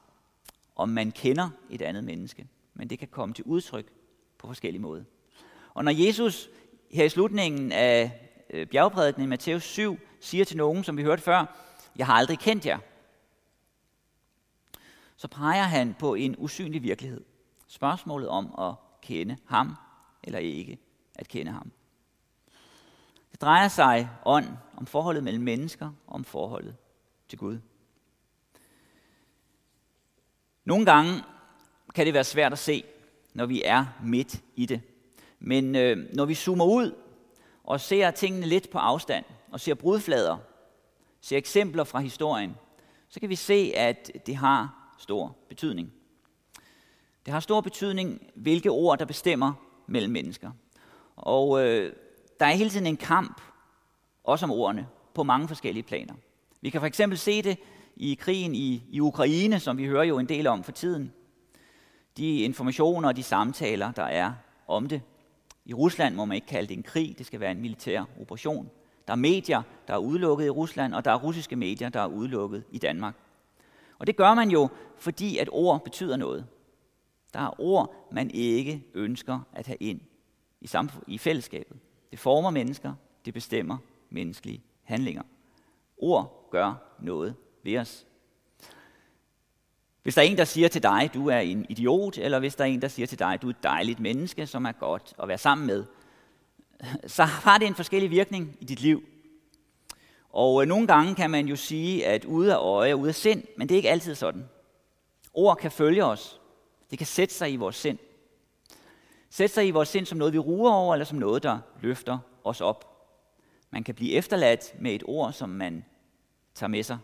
om 0.75 0.89
man 0.89 1.11
kender 1.11 1.49
et 1.69 1.81
andet 1.81 2.03
menneske, 2.03 2.47
men 2.73 2.89
det 2.89 2.99
kan 2.99 3.07
komme 3.07 3.35
til 3.35 3.43
udtryk 3.43 3.91
på 4.37 4.47
forskellige 4.47 4.81
måder. 4.81 5.03
Og 5.73 5.83
når 5.83 5.91
Jesus 5.91 6.49
her 6.91 7.05
i 7.05 7.09
slutningen 7.09 7.71
af 7.71 8.29
øh, 8.49 8.67
bjergprædiken 8.67 9.23
i 9.23 9.27
Matthæus 9.27 9.63
7 9.63 9.99
siger 10.19 10.45
til 10.45 10.57
nogen, 10.57 10.83
som 10.83 10.97
vi 10.97 11.03
hørte 11.03 11.21
før, 11.21 11.45
jeg 11.95 12.05
har 12.05 12.13
aldrig 12.13 12.39
kendt 12.39 12.65
jer, 12.65 12.79
så 15.17 15.27
peger 15.27 15.63
han 15.63 15.95
på 15.99 16.15
en 16.15 16.35
usynlig 16.37 16.83
virkelighed. 16.83 17.23
Spørgsmålet 17.67 18.29
om 18.29 18.55
at 18.59 18.75
kende 19.01 19.37
ham 19.45 19.75
eller 20.23 20.39
ikke 20.39 20.77
at 21.15 21.27
kende 21.27 21.51
ham. 21.51 21.71
Det 23.31 23.41
drejer 23.41 23.67
sig 23.67 24.09
ånd 24.25 24.47
om 24.77 24.85
forholdet 24.85 25.23
mellem 25.23 25.43
mennesker 25.43 25.85
og 26.07 26.15
om 26.15 26.23
forholdet 26.23 26.75
til 27.29 27.39
Gud. 27.39 27.59
Nogle 30.65 30.85
gange 30.85 31.23
kan 31.95 32.05
det 32.05 32.13
være 32.13 32.23
svært 32.23 32.51
at 32.51 32.59
se, 32.59 32.83
når 33.33 33.45
vi 33.45 33.61
er 33.65 33.85
midt 34.03 34.43
i 34.55 34.65
det. 34.65 34.81
Men 35.39 35.75
øh, 35.75 36.15
når 36.15 36.25
vi 36.25 36.33
zoomer 36.33 36.65
ud 36.65 36.95
og 37.63 37.81
ser 37.81 38.11
tingene 38.11 38.45
lidt 38.45 38.69
på 38.69 38.77
afstand, 38.77 39.25
og 39.57 39.61
ser 39.61 39.73
brudflader, 39.73 40.37
ser 41.21 41.37
eksempler 41.37 41.83
fra 41.83 41.99
historien, 41.99 42.55
så 43.09 43.19
kan 43.19 43.29
vi 43.29 43.35
se, 43.35 43.71
at 43.75 44.11
det 44.25 44.35
har 44.35 44.93
stor 44.97 45.35
betydning. 45.49 45.93
Det 47.25 47.33
har 47.33 47.39
stor 47.39 47.61
betydning, 47.61 48.21
hvilke 48.35 48.69
ord, 48.69 48.99
der 48.99 49.05
bestemmer 49.05 49.53
mellem 49.87 50.11
mennesker. 50.11 50.51
Og 51.15 51.65
øh, 51.65 51.93
der 52.39 52.45
er 52.45 52.51
hele 52.51 52.69
tiden 52.69 52.87
en 52.87 52.97
kamp, 52.97 53.41
også 54.23 54.45
om 54.45 54.51
ordene, 54.51 54.87
på 55.13 55.23
mange 55.23 55.47
forskellige 55.47 55.83
planer. 55.83 56.13
Vi 56.61 56.69
kan 56.69 56.81
for 56.81 56.87
eksempel 56.87 57.17
se 57.17 57.41
det 57.41 57.57
i 57.95 58.13
krigen 58.13 58.55
i, 58.55 58.83
i 58.89 58.99
Ukraine, 58.99 59.59
som 59.59 59.77
vi 59.77 59.85
hører 59.85 60.03
jo 60.03 60.19
en 60.19 60.29
del 60.29 60.47
om 60.47 60.63
for 60.63 60.71
tiden. 60.71 61.13
De 62.17 62.39
informationer 62.39 63.07
og 63.07 63.15
de 63.15 63.23
samtaler, 63.23 63.91
der 63.91 64.03
er 64.03 64.33
om 64.67 64.87
det. 64.87 65.01
I 65.65 65.73
Rusland 65.73 66.15
må 66.15 66.25
man 66.25 66.35
ikke 66.35 66.47
kalde 66.47 66.67
det 66.67 66.77
en 66.77 66.83
krig, 66.83 67.15
det 67.17 67.25
skal 67.25 67.39
være 67.39 67.51
en 67.51 67.61
militær 67.61 68.03
operation. 68.21 68.69
Der 69.07 69.13
er 69.13 69.17
medier, 69.17 69.61
der 69.87 69.93
er 69.93 69.97
udelukket 69.97 70.45
i 70.45 70.49
Rusland, 70.49 70.93
og 70.93 71.05
der 71.05 71.11
er 71.11 71.15
russiske 71.15 71.55
medier, 71.55 71.89
der 71.89 71.99
er 71.99 72.07
udelukket 72.07 72.63
i 72.71 72.77
Danmark. 72.77 73.15
Og 73.99 74.07
det 74.07 74.15
gør 74.15 74.33
man 74.33 74.49
jo, 74.49 74.69
fordi 74.97 75.37
at 75.37 75.49
ord 75.51 75.83
betyder 75.83 76.17
noget. 76.17 76.45
Der 77.33 77.39
er 77.39 77.61
ord, 77.61 78.09
man 78.11 78.31
ikke 78.31 78.83
ønsker 78.93 79.39
at 79.53 79.67
have 79.67 79.77
ind 79.79 80.01
i, 80.61 80.67
samfund, 80.67 81.03
i 81.07 81.17
fællesskabet. 81.17 81.77
Det 82.11 82.19
former 82.19 82.49
mennesker, 82.49 82.93
det 83.25 83.33
bestemmer 83.33 83.77
menneskelige 84.09 84.63
handlinger. 84.83 85.23
Ord 85.97 86.49
gør 86.51 86.73
noget 86.99 87.35
ved 87.63 87.77
os. 87.77 88.05
Hvis 90.03 90.15
der 90.15 90.21
er 90.21 90.25
en, 90.25 90.37
der 90.37 90.45
siger 90.45 90.67
til 90.67 90.83
dig, 90.83 91.09
du 91.13 91.29
er 91.29 91.39
en 91.39 91.65
idiot, 91.69 92.17
eller 92.17 92.39
hvis 92.39 92.55
der 92.55 92.63
er 92.63 92.67
en, 92.67 92.81
der 92.81 92.87
siger 92.87 93.07
til 93.07 93.19
dig, 93.19 93.41
du 93.41 93.47
er 93.47 93.51
et 93.51 93.63
dejligt 93.63 93.99
menneske, 93.99 94.47
som 94.47 94.65
er 94.65 94.71
godt 94.71 95.13
at 95.21 95.27
være 95.27 95.37
sammen 95.37 95.67
med, 95.67 95.85
så 97.07 97.23
har 97.23 97.57
det 97.57 97.67
en 97.67 97.75
forskellig 97.75 98.11
virkning 98.11 98.57
i 98.59 98.65
dit 98.65 98.79
liv. 98.79 99.03
Og 100.29 100.61
øh, 100.61 100.67
nogle 100.67 100.87
gange 100.87 101.15
kan 101.15 101.31
man 101.31 101.47
jo 101.47 101.55
sige, 101.55 102.05
at 102.05 102.25
ude 102.25 102.53
af 102.53 102.57
øje 102.57 102.93
og 102.93 102.99
ude 102.99 103.09
af 103.09 103.15
sind, 103.15 103.43
men 103.57 103.69
det 103.69 103.75
er 103.75 103.77
ikke 103.77 103.89
altid 103.89 104.15
sådan. 104.15 104.49
Ord 105.33 105.57
kan 105.57 105.71
følge 105.71 106.05
os. 106.05 106.41
Det 106.89 106.97
kan 106.97 107.07
sætte 107.07 107.35
sig 107.35 107.53
i 107.53 107.55
vores 107.55 107.75
sind. 107.75 107.97
Sætte 109.29 109.53
sig 109.53 109.67
i 109.67 109.71
vores 109.71 109.89
sind 109.89 110.05
som 110.05 110.17
noget, 110.17 110.33
vi 110.33 110.39
ruer 110.39 110.71
over, 110.71 110.93
eller 110.95 111.05
som 111.05 111.17
noget, 111.17 111.43
der 111.43 111.59
løfter 111.81 112.17
os 112.43 112.61
op. 112.61 112.93
Man 113.71 113.83
kan 113.83 113.95
blive 113.95 114.11
efterladt 114.11 114.75
med 114.81 114.91
et 114.91 115.03
ord, 115.05 115.33
som 115.33 115.49
man 115.49 115.85
tager 116.53 116.69
med 116.69 116.83
sig, 116.83 116.97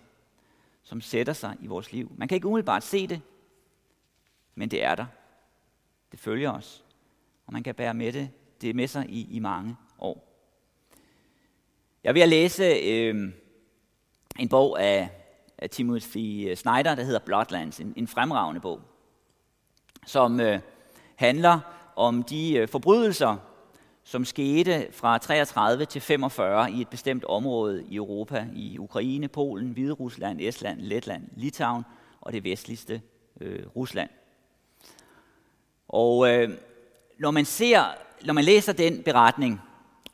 som 0.84 1.02
sætter 1.02 1.34
sig 1.34 1.58
i 1.62 1.68
vores 1.68 1.92
liv. 1.92 2.12
Man 2.18 2.28
kan 2.28 2.36
ikke 2.36 2.48
umiddelbart 2.48 2.84
se 2.84 3.08
det, 3.08 3.22
men 4.56 4.72
det 4.72 4.84
er 4.84 4.96
der. 4.96 5.06
Det 6.12 6.20
følger 6.20 6.52
os, 6.52 6.84
og 7.46 7.54
man 7.54 7.64
kan 7.64 7.76
bære 7.76 7.94
med 7.94 8.14
det, 8.14 8.30
det 8.68 8.76
med 8.76 8.88
sig 8.88 9.06
i, 9.10 9.28
i 9.36 9.40
mange 9.40 9.76
år. 10.00 10.30
Jeg 12.04 12.10
er 12.10 12.14
ved 12.14 12.22
at 12.22 12.30
læse 12.30 12.64
øh, 12.64 13.32
en 14.40 14.50
bog 14.50 14.84
af, 14.84 15.10
af 15.58 15.70
Timothy 15.70 16.50
øh, 16.50 16.58
Snyder, 16.58 16.96
der 16.96 17.04
hedder 17.04 17.20
Bloodlands, 17.20 17.80
en, 17.80 17.94
en 17.96 18.08
fremragende 18.08 18.62
bog, 18.62 18.82
som 20.06 20.40
øh, 20.40 20.60
handler 21.16 21.60
om 21.96 22.24
de 22.24 22.54
øh, 22.54 22.68
forbrydelser, 22.68 23.36
som 24.04 24.26
skete 24.26 24.88
fra 24.92 25.18
33 25.18 25.86
til 25.86 26.02
45 26.02 26.72
i 26.72 26.82
et 26.82 26.88
bestemt 26.88 27.26
område 27.26 27.86
i 27.90 27.96
Europa, 27.96 28.48
i 28.56 28.78
Ukraine, 28.80 29.28
Polen, 29.28 29.72
Hvide 29.72 29.94
Rusland, 29.94 30.42
Estland, 30.42 30.82
Letland, 30.82 31.30
Litauen 31.36 31.84
og 32.22 32.34
det 32.34 32.44
vestligste 32.44 33.02
øh, 33.42 33.68
Rusland. 33.76 34.10
Og 35.88 36.30
øh, 36.30 36.50
når 37.20 37.32
man 37.32 37.46
ser, 37.46 37.84
når 38.26 38.34
man 38.34 38.44
læser 38.44 38.74
den 38.74 39.04
beretning 39.04 39.62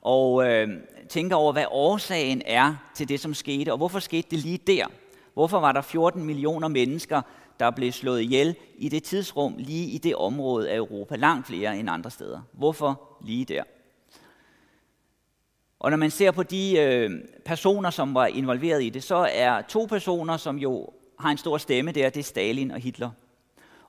og 0.02 0.48
øh, 0.48 0.70
tænker 1.10 1.36
over, 1.36 1.54
hvad 1.54 1.66
årsagen 1.72 2.42
er 2.46 2.76
til 2.96 3.10
det, 3.10 3.20
som 3.20 3.34
skete, 3.34 3.72
og 3.72 3.78
hvorfor 3.78 4.00
skete 4.00 4.28
det 4.32 4.40
lige 4.40 4.58
der? 4.58 4.86
Hvorfor 5.34 5.60
var 5.60 5.72
der 5.72 5.82
14 5.82 6.24
millioner 6.24 6.68
mennesker, 6.68 7.22
der 7.60 7.72
blev 7.72 7.92
slået 7.92 8.22
ihjel 8.22 8.56
i 8.78 8.90
det 8.90 9.04
tidsrum, 9.04 9.56
lige 9.58 9.90
i 9.90 9.98
det 9.98 10.16
område 10.16 10.70
af 10.70 10.78
Europa, 10.78 11.16
langt 11.16 11.48
flere 11.48 11.78
end 11.78 11.90
andre 11.90 12.12
steder? 12.12 12.42
Hvorfor 12.52 13.02
lige 13.26 13.46
der? 13.46 13.64
Og 15.80 15.90
når 15.90 15.98
man 15.98 16.12
ser 16.12 16.32
på 16.32 16.44
de 16.44 16.80
øh, 16.80 17.12
personer, 17.46 17.90
som 17.90 18.14
var 18.14 18.26
involveret 18.26 18.84
i 18.84 18.90
det, 18.90 19.04
så 19.04 19.30
er 19.34 19.62
to 19.62 19.86
personer, 19.90 20.38
som 20.38 20.58
jo 20.58 20.90
har 21.20 21.30
en 21.30 21.38
stor 21.38 21.58
stemme 21.58 21.92
der, 21.92 22.10
det 22.10 22.20
er 22.20 22.24
Stalin 22.24 22.72
og 22.72 22.80
Hitler. 22.80 23.10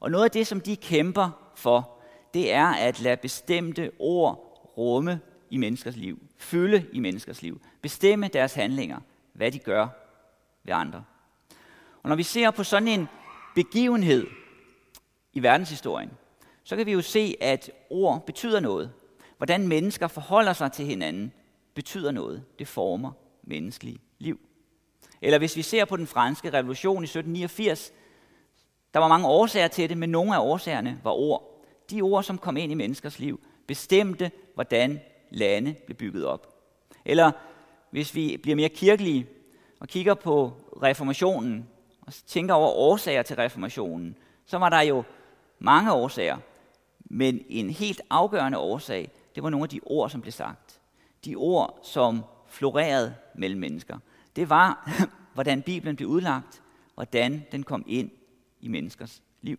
Og 0.01 0.11
noget 0.11 0.25
af 0.25 0.31
det, 0.31 0.47
som 0.47 0.61
de 0.61 0.77
kæmper 0.77 1.53
for, 1.57 2.00
det 2.35 2.53
er 2.53 2.67
at 2.67 3.01
lade 3.01 3.17
bestemte 3.17 3.91
ord 3.99 4.47
rumme 4.79 5.21
i 5.51 5.57
menneskers 5.57 5.97
liv, 5.97 6.23
fylde 6.37 6.87
i 6.93 7.01
menneskers 7.01 7.43
liv, 7.43 7.61
bestemme 7.83 8.29
deres 8.29 8.55
handlinger, 8.55 8.99
hvad 9.33 9.53
de 9.53 9.59
gør 9.59 9.89
ved 10.65 10.75
andre. 10.75 11.05
Og 12.03 12.09
når 12.09 12.17
vi 12.17 12.23
ser 12.23 12.51
på 12.51 12.65
sådan 12.65 12.89
en 12.89 13.09
begivenhed 13.55 14.27
i 15.33 15.43
verdenshistorien, 15.43 16.11
så 16.65 16.77
kan 16.77 16.87
vi 16.87 16.93
jo 16.93 17.03
se, 17.03 17.37
at 17.41 17.71
ord 17.91 18.27
betyder 18.27 18.61
noget. 18.61 18.93
Hvordan 19.37 19.69
mennesker 19.69 20.09
forholder 20.09 20.53
sig 20.53 20.73
til 20.73 20.87
hinanden, 20.87 21.33
betyder 21.75 22.11
noget. 22.11 22.45
Det 22.59 22.69
former 22.69 23.13
menneskelige 23.43 23.99
liv. 24.19 24.41
Eller 25.23 25.39
hvis 25.39 25.57
vi 25.57 25.63
ser 25.63 25.85
på 25.85 25.97
den 25.97 26.07
franske 26.07 26.53
revolution 26.53 27.03
i 27.03 27.05
1789, 27.05 27.93
der 28.95 29.01
var 29.01 29.09
mange 29.09 29.27
årsager 29.27 29.69
til 29.69 29.89
det, 29.89 29.99
men 29.99 30.11
nogle 30.11 30.35
af 30.35 30.41
årsagerne 30.41 31.01
var 31.05 31.11
ord. 31.11 31.50
De 31.91 32.03
ord, 32.03 32.25
som 32.25 32.39
kom 32.39 32.57
ind 32.57 32.73
i 32.73 32.75
menneskers 32.75 33.19
liv, 33.19 33.41
bestemte, 33.67 34.31
hvordan 34.55 35.01
lande 35.31 35.75
blev 35.87 35.97
bygget 35.97 36.25
op. 36.25 36.55
Eller 37.05 37.33
hvis 37.91 38.15
vi 38.15 38.37
bliver 38.43 38.57
mere 38.57 38.69
kirkelige 38.69 39.27
og 39.81 39.89
kigger 39.89 40.15
på 40.15 40.53
reformationen 40.83 41.69
og 42.01 42.13
tænker 42.27 42.55
over 42.55 42.69
årsager 42.69 43.23
til 43.23 43.37
reformationen, 43.37 44.17
så 44.47 44.59
var 44.59 44.69
der 44.69 44.81
jo 44.81 45.03
mange 45.59 45.93
årsager, 45.93 46.39
men 47.05 47.45
en 47.49 47.71
helt 47.71 48.01
afgørende 48.11 48.59
årsag, 48.59 49.11
det 49.35 49.43
var 49.43 49.51
nogle 49.51 49.65
af 49.65 49.69
de 49.69 49.81
ord, 49.83 50.11
som 50.11 50.21
blev 50.21 50.33
sagt. 50.33 50.81
De 51.25 51.35
ord, 51.37 51.81
som 51.83 52.23
florerede 52.49 53.15
mellem 53.35 53.61
mennesker. 53.61 53.99
Det 54.37 54.51
var, 54.51 54.91
hvordan 55.35 55.63
Bibelen 55.63 55.97
blev 55.97 56.09
udlagt, 56.09 56.63
hvordan 56.95 57.47
den 57.53 57.63
kom 57.63 57.85
ind 57.87 58.11
i 58.61 58.69
menneskers 58.69 59.23
liv. 59.43 59.59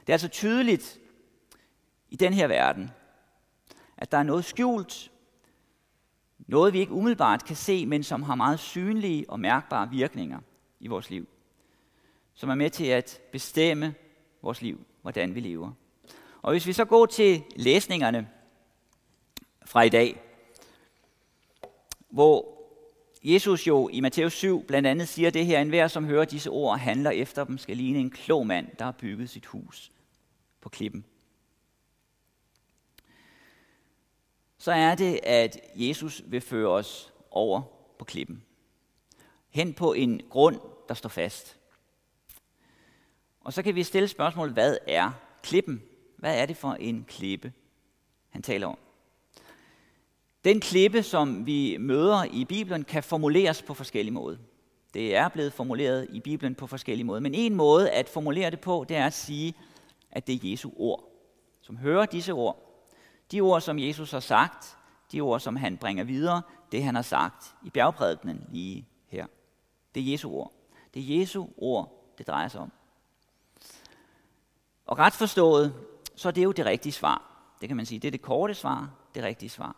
Det 0.00 0.08
er 0.08 0.14
altså 0.14 0.28
tydeligt 0.28 0.98
i 2.10 2.16
den 2.16 2.32
her 2.32 2.46
verden, 2.46 2.90
at 3.96 4.12
der 4.12 4.18
er 4.18 4.22
noget 4.22 4.44
skjult, 4.44 5.10
noget 6.38 6.72
vi 6.72 6.78
ikke 6.78 6.92
umiddelbart 6.92 7.44
kan 7.44 7.56
se, 7.56 7.86
men 7.86 8.02
som 8.02 8.22
har 8.22 8.34
meget 8.34 8.58
synlige 8.58 9.30
og 9.30 9.40
mærkbare 9.40 9.90
virkninger 9.90 10.38
i 10.80 10.86
vores 10.86 11.10
liv, 11.10 11.28
som 12.34 12.50
er 12.50 12.54
med 12.54 12.70
til 12.70 12.86
at 12.86 13.20
bestemme 13.32 13.94
vores 14.42 14.62
liv, 14.62 14.80
hvordan 15.02 15.34
vi 15.34 15.40
lever. 15.40 15.72
Og 16.42 16.52
hvis 16.52 16.66
vi 16.66 16.72
så 16.72 16.84
går 16.84 17.06
til 17.06 17.42
læsningerne 17.56 18.28
fra 19.64 19.82
i 19.82 19.88
dag, 19.88 20.22
hvor 22.10 22.60
Jesus 23.24 23.66
jo 23.66 23.88
i 23.92 24.00
Matthæus 24.00 24.32
7 24.32 24.66
blandt 24.66 24.88
andet 24.88 25.08
siger 25.08 25.30
det 25.30 25.46
her, 25.46 25.60
en 25.60 25.68
hver 25.68 25.88
som 25.88 26.04
hører 26.04 26.24
disse 26.24 26.50
ord 26.50 26.72
og 26.72 26.80
handler 26.80 27.10
efter 27.10 27.44
dem, 27.44 27.58
skal 27.58 27.76
ligne 27.76 27.98
en 27.98 28.10
klog 28.10 28.46
mand, 28.46 28.68
der 28.78 28.84
har 28.84 28.92
bygget 28.92 29.30
sit 29.30 29.46
hus 29.46 29.92
på 30.60 30.68
klippen. 30.68 31.04
Så 34.60 34.72
er 34.72 34.94
det, 34.94 35.20
at 35.22 35.60
Jesus 35.74 36.22
vil 36.26 36.40
føre 36.40 36.68
os 36.68 37.12
over 37.30 37.62
på 37.98 38.04
klippen. 38.04 38.42
Hen 39.50 39.74
på 39.74 39.92
en 39.92 40.20
grund, 40.30 40.60
der 40.88 40.94
står 40.94 41.08
fast. 41.08 41.56
Og 43.40 43.52
så 43.52 43.62
kan 43.62 43.74
vi 43.74 43.82
stille 43.82 44.08
spørgsmålet, 44.08 44.54
hvad 44.54 44.76
er 44.86 45.10
klippen? 45.42 45.82
Hvad 46.16 46.38
er 46.38 46.46
det 46.46 46.56
for 46.56 46.72
en 46.72 47.04
klippe, 47.08 47.52
han 48.30 48.42
taler 48.42 48.66
om? 48.66 48.78
Den 50.44 50.60
klippe, 50.60 51.02
som 51.02 51.46
vi 51.46 51.76
møder 51.80 52.24
i 52.24 52.44
Bibelen, 52.44 52.84
kan 52.84 53.02
formuleres 53.02 53.62
på 53.62 53.74
forskellige 53.74 54.14
måder. 54.14 54.38
Det 54.94 55.16
er 55.16 55.28
blevet 55.28 55.52
formuleret 55.52 56.08
i 56.12 56.20
Bibelen 56.20 56.54
på 56.54 56.66
forskellige 56.66 57.04
måder. 57.06 57.20
Men 57.20 57.34
en 57.34 57.54
måde 57.54 57.90
at 57.90 58.08
formulere 58.08 58.50
det 58.50 58.60
på, 58.60 58.84
det 58.88 58.96
er 58.96 59.06
at 59.06 59.12
sige, 59.12 59.54
at 60.10 60.26
det 60.26 60.34
er 60.34 60.50
Jesu 60.50 60.70
ord. 60.76 61.04
Som 61.60 61.76
hører 61.76 62.06
disse 62.06 62.32
ord, 62.32 62.69
de 63.32 63.40
ord, 63.40 63.60
som 63.60 63.78
Jesus 63.78 64.10
har 64.10 64.20
sagt, 64.20 64.76
de 65.12 65.20
ord, 65.20 65.40
som 65.40 65.56
han 65.56 65.76
bringer 65.76 66.04
videre, 66.04 66.42
det 66.72 66.84
han 66.84 66.94
har 66.94 67.02
sagt 67.02 67.54
i 67.62 67.70
bjergprædikenen 67.70 68.46
lige 68.48 68.88
her. 69.06 69.26
Det 69.94 70.02
er 70.02 70.12
Jesu 70.12 70.30
ord. 70.30 70.52
Det 70.94 71.02
er 71.02 71.18
Jesu 71.18 71.46
ord, 71.56 72.12
det 72.18 72.26
drejer 72.26 72.48
sig 72.48 72.60
om. 72.60 72.72
Og 74.86 74.98
ret 74.98 75.12
forstået, 75.12 75.74
så 76.16 76.28
er 76.28 76.32
det 76.32 76.44
jo 76.44 76.52
det 76.52 76.66
rigtige 76.66 76.92
svar. 76.92 77.26
Det 77.60 77.68
kan 77.68 77.76
man 77.76 77.86
sige, 77.86 77.98
det 77.98 78.08
er 78.08 78.12
det 78.12 78.22
korte 78.22 78.54
svar, 78.54 78.90
det 79.14 79.22
rigtige 79.22 79.50
svar. 79.50 79.76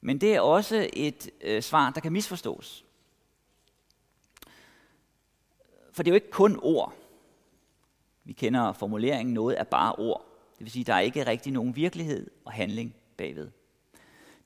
Men 0.00 0.20
det 0.20 0.34
er 0.34 0.40
også 0.40 0.90
et 0.92 1.30
øh, 1.40 1.62
svar, 1.62 1.90
der 1.90 2.00
kan 2.00 2.12
misforstås. 2.12 2.84
For 5.92 6.02
det 6.02 6.10
er 6.10 6.12
jo 6.12 6.14
ikke 6.14 6.30
kun 6.30 6.58
ord. 6.62 6.94
Vi 8.24 8.32
kender 8.32 8.72
formuleringen, 8.72 9.34
noget 9.34 9.60
er 9.60 9.64
bare 9.64 9.94
ord. 9.94 10.33
Det 10.58 10.64
vil 10.64 10.70
sige, 10.70 10.84
der 10.84 10.94
er 10.94 11.00
ikke 11.00 11.26
rigtig 11.26 11.52
nogen 11.52 11.76
virkelighed 11.76 12.30
og 12.44 12.52
handling 12.52 12.94
bagved. 13.16 13.50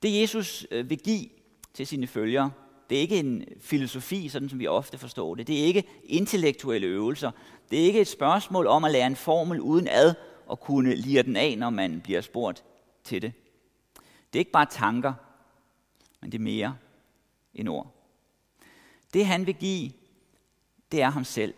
Det 0.03 0.21
Jesus 0.21 0.67
øh, 0.71 0.89
vil 0.89 0.99
give 0.99 1.29
til 1.73 1.87
sine 1.87 2.07
følgere, 2.07 2.51
det 2.89 2.97
er 2.97 3.01
ikke 3.01 3.19
en 3.19 3.45
filosofi, 3.59 4.29
sådan 4.29 4.49
som 4.49 4.59
vi 4.59 4.67
ofte 4.67 4.97
forstår 4.97 5.35
det. 5.35 5.47
Det 5.47 5.59
er 5.59 5.63
ikke 5.63 5.83
intellektuelle 6.03 6.87
øvelser. 6.87 7.31
Det 7.71 7.79
er 7.79 7.83
ikke 7.83 8.01
et 8.01 8.07
spørgsmål 8.07 8.67
om 8.67 8.83
at 8.83 8.91
lære 8.91 9.07
en 9.07 9.15
formel 9.15 9.61
uden 9.61 9.87
ad 9.87 10.13
og 10.45 10.59
kunne 10.59 10.95
lire 10.95 11.23
den 11.23 11.35
af, 11.35 11.57
når 11.57 11.69
man 11.69 12.01
bliver 12.01 12.21
spurgt 12.21 12.63
til 13.03 13.21
det. 13.21 13.33
Det 14.33 14.39
er 14.39 14.39
ikke 14.39 14.51
bare 14.51 14.65
tanker, 14.65 15.13
men 16.21 16.31
det 16.31 16.37
er 16.37 16.43
mere 16.43 16.77
end 17.53 17.69
ord. 17.69 17.95
Det 19.13 19.25
han 19.25 19.47
vil 19.47 19.55
give, 19.55 19.91
det 20.91 21.01
er 21.01 21.09
ham 21.09 21.23
selv. 21.23 21.53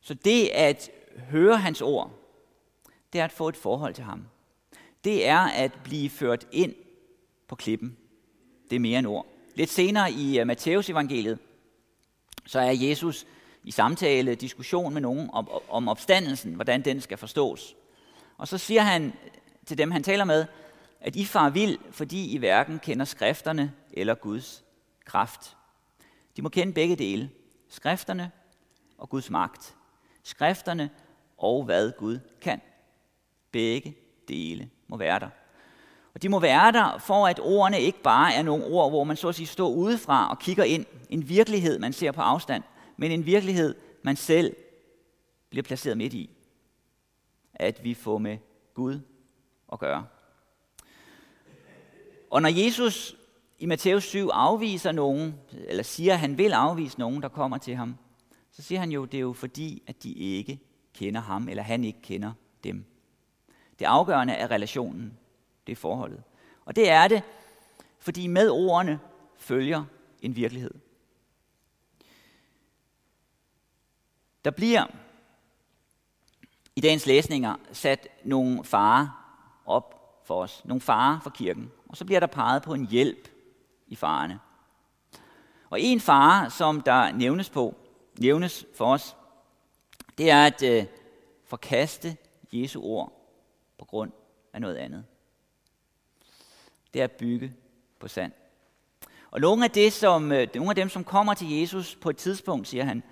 Så 0.00 0.14
det 0.14 0.48
at 0.48 0.90
høre 1.30 1.56
hans 1.56 1.82
ord, 1.82 2.19
det 3.12 3.20
er 3.20 3.24
at 3.24 3.32
få 3.32 3.48
et 3.48 3.56
forhold 3.56 3.94
til 3.94 4.04
ham. 4.04 4.26
Det 5.04 5.26
er 5.26 5.38
at 5.38 5.72
blive 5.84 6.10
ført 6.10 6.46
ind 6.52 6.74
på 7.48 7.56
klippen. 7.56 7.96
Det 8.70 8.76
er 8.76 8.80
mere 8.80 8.98
end 8.98 9.06
ord. 9.06 9.26
Lidt 9.54 9.70
senere 9.70 10.12
i 10.12 10.40
øh, 10.40 10.46
Matteus 10.46 10.90
evangeliet, 10.90 11.38
så 12.46 12.60
er 12.60 12.70
Jesus 12.70 13.26
i 13.64 13.70
samtale, 13.70 14.34
diskussion 14.34 14.92
med 14.94 15.00
nogen 15.00 15.30
om, 15.32 15.48
om 15.68 15.88
opstandelsen, 15.88 16.54
hvordan 16.54 16.82
den 16.82 17.00
skal 17.00 17.18
forstås. 17.18 17.76
Og 18.38 18.48
så 18.48 18.58
siger 18.58 18.82
han 18.82 19.12
til 19.66 19.78
dem, 19.78 19.90
han 19.90 20.02
taler 20.02 20.24
med, 20.24 20.46
at 21.00 21.16
I 21.16 21.24
far 21.24 21.50
vild, 21.50 21.78
fordi 21.90 22.34
I 22.34 22.36
hverken 22.36 22.78
kender 22.78 23.04
skrifterne 23.04 23.72
eller 23.92 24.14
Guds 24.14 24.64
kraft. 25.04 25.56
De 26.36 26.42
må 26.42 26.48
kende 26.48 26.72
begge 26.72 26.96
dele. 26.96 27.30
Skrifterne 27.68 28.30
og 28.98 29.08
Guds 29.08 29.30
magt. 29.30 29.76
Skrifterne 30.22 30.90
og 31.38 31.64
hvad 31.64 31.92
Gud 31.98 32.18
kan. 32.40 32.60
Begge 33.52 33.96
dele 34.28 34.70
må 34.88 34.96
være 34.96 35.18
der. 35.18 35.28
Og 36.14 36.22
de 36.22 36.28
må 36.28 36.40
være 36.40 36.72
der, 36.72 36.98
for 36.98 37.26
at 37.26 37.40
ordene 37.40 37.80
ikke 37.80 38.02
bare 38.02 38.34
er 38.34 38.42
nogle 38.42 38.64
ord, 38.64 38.90
hvor 38.90 39.04
man 39.04 39.16
så 39.16 39.28
at 39.28 39.34
sige 39.34 39.46
står 39.46 39.70
udefra 39.70 40.30
og 40.30 40.38
kigger 40.38 40.64
ind. 40.64 40.86
En 41.10 41.28
virkelighed, 41.28 41.78
man 41.78 41.92
ser 41.92 42.12
på 42.12 42.20
afstand, 42.20 42.62
men 42.96 43.10
en 43.10 43.26
virkelighed, 43.26 43.74
man 44.02 44.16
selv 44.16 44.56
bliver 45.50 45.62
placeret 45.62 45.96
midt 45.96 46.14
i. 46.14 46.30
At 47.54 47.84
vi 47.84 47.94
får 47.94 48.18
med 48.18 48.38
Gud 48.74 49.00
at 49.72 49.78
gøre. 49.78 50.06
Og 52.30 52.42
når 52.42 52.64
Jesus 52.64 53.16
i 53.58 53.66
Matthæus 53.66 54.04
7 54.04 54.28
afviser 54.28 54.92
nogen, 54.92 55.34
eller 55.52 55.82
siger, 55.82 56.12
at 56.12 56.18
han 56.18 56.38
vil 56.38 56.52
afvise 56.52 56.98
nogen, 56.98 57.22
der 57.22 57.28
kommer 57.28 57.58
til 57.58 57.76
ham, 57.76 57.96
så 58.50 58.62
siger 58.62 58.78
han 58.80 58.92
jo, 58.92 59.04
det 59.04 59.18
er 59.18 59.22
jo 59.22 59.32
fordi, 59.32 59.82
at 59.86 60.02
de 60.02 60.12
ikke 60.12 60.60
kender 60.94 61.20
ham, 61.20 61.48
eller 61.48 61.62
han 61.62 61.84
ikke 61.84 62.02
kender 62.02 62.32
dem. 62.64 62.84
Det 63.80 63.86
afgørende 63.86 64.34
er 64.34 64.50
relationen, 64.50 65.18
det 65.66 65.72
er 65.72 65.76
forholdet. 65.76 66.22
Og 66.64 66.76
det 66.76 66.90
er 66.90 67.08
det, 67.08 67.22
fordi 67.98 68.26
med 68.26 68.50
ordene 68.50 69.00
følger 69.36 69.84
en 70.22 70.36
virkelighed. 70.36 70.74
Der 74.44 74.50
bliver 74.50 74.86
i 76.76 76.80
dagens 76.80 77.06
læsninger 77.06 77.56
sat 77.72 78.08
nogle 78.24 78.64
farer 78.64 79.08
op 79.66 80.20
for 80.24 80.42
os, 80.42 80.64
nogle 80.64 80.80
farer 80.80 81.20
for 81.20 81.30
kirken, 81.30 81.70
og 81.88 81.96
så 81.96 82.04
bliver 82.04 82.20
der 82.20 82.26
peget 82.26 82.62
på 82.62 82.74
en 82.74 82.86
hjælp 82.86 83.28
i 83.86 83.96
farerne. 83.96 84.40
Og 85.70 85.80
en 85.80 86.00
fare, 86.00 86.50
som 86.50 86.80
der 86.80 87.12
nævnes 87.12 87.50
på, 87.50 87.76
nævnes 88.18 88.66
for 88.74 88.92
os, 88.92 89.16
det 90.18 90.30
er 90.30 90.46
at 90.46 90.62
øh, 90.62 90.84
forkaste 91.44 92.16
Jesu 92.52 92.82
ord 92.82 93.19
på 93.80 93.84
grund 93.84 94.12
af 94.52 94.60
noget 94.60 94.76
andet. 94.76 95.04
Det 96.94 97.00
er 97.00 97.04
at 97.04 97.12
bygge 97.12 97.54
på 97.98 98.08
sand. 98.08 98.32
Og 99.30 99.40
nogle 99.40 99.64
af, 99.64 99.70
det, 99.70 99.92
som, 99.92 100.32
øh, 100.32 100.48
nogle 100.54 100.70
af 100.70 100.74
dem, 100.74 100.88
som 100.88 101.04
kommer 101.04 101.34
til 101.34 101.50
Jesus 101.50 101.96
på 101.96 102.10
et 102.10 102.16
tidspunkt, 102.16 102.68
siger 102.68 102.84
han, 102.84 103.02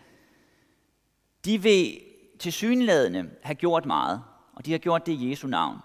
de 1.44 1.62
vil 1.62 2.00
til 2.38 2.52
synlædende 2.52 3.30
have 3.42 3.54
gjort 3.54 3.86
meget, 3.86 4.22
og 4.52 4.66
de 4.66 4.70
har 4.70 4.78
gjort 4.78 5.06
det 5.06 5.12
i 5.12 5.30
Jesu 5.30 5.46
navn. 5.46 5.78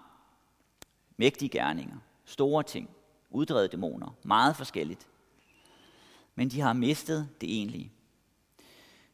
Mægtige 1.18 1.50
gerninger, 1.50 1.98
store 2.25 2.63
ting, 2.63 2.90
uddrevet 3.30 3.72
dæmoner, 3.72 4.16
meget 4.24 4.56
forskelligt. 4.56 5.08
Men 6.36 6.50
de 6.50 6.62
har 6.62 6.74
mistet 6.74 7.30
det 7.42 7.50
egentlige. 7.50 7.92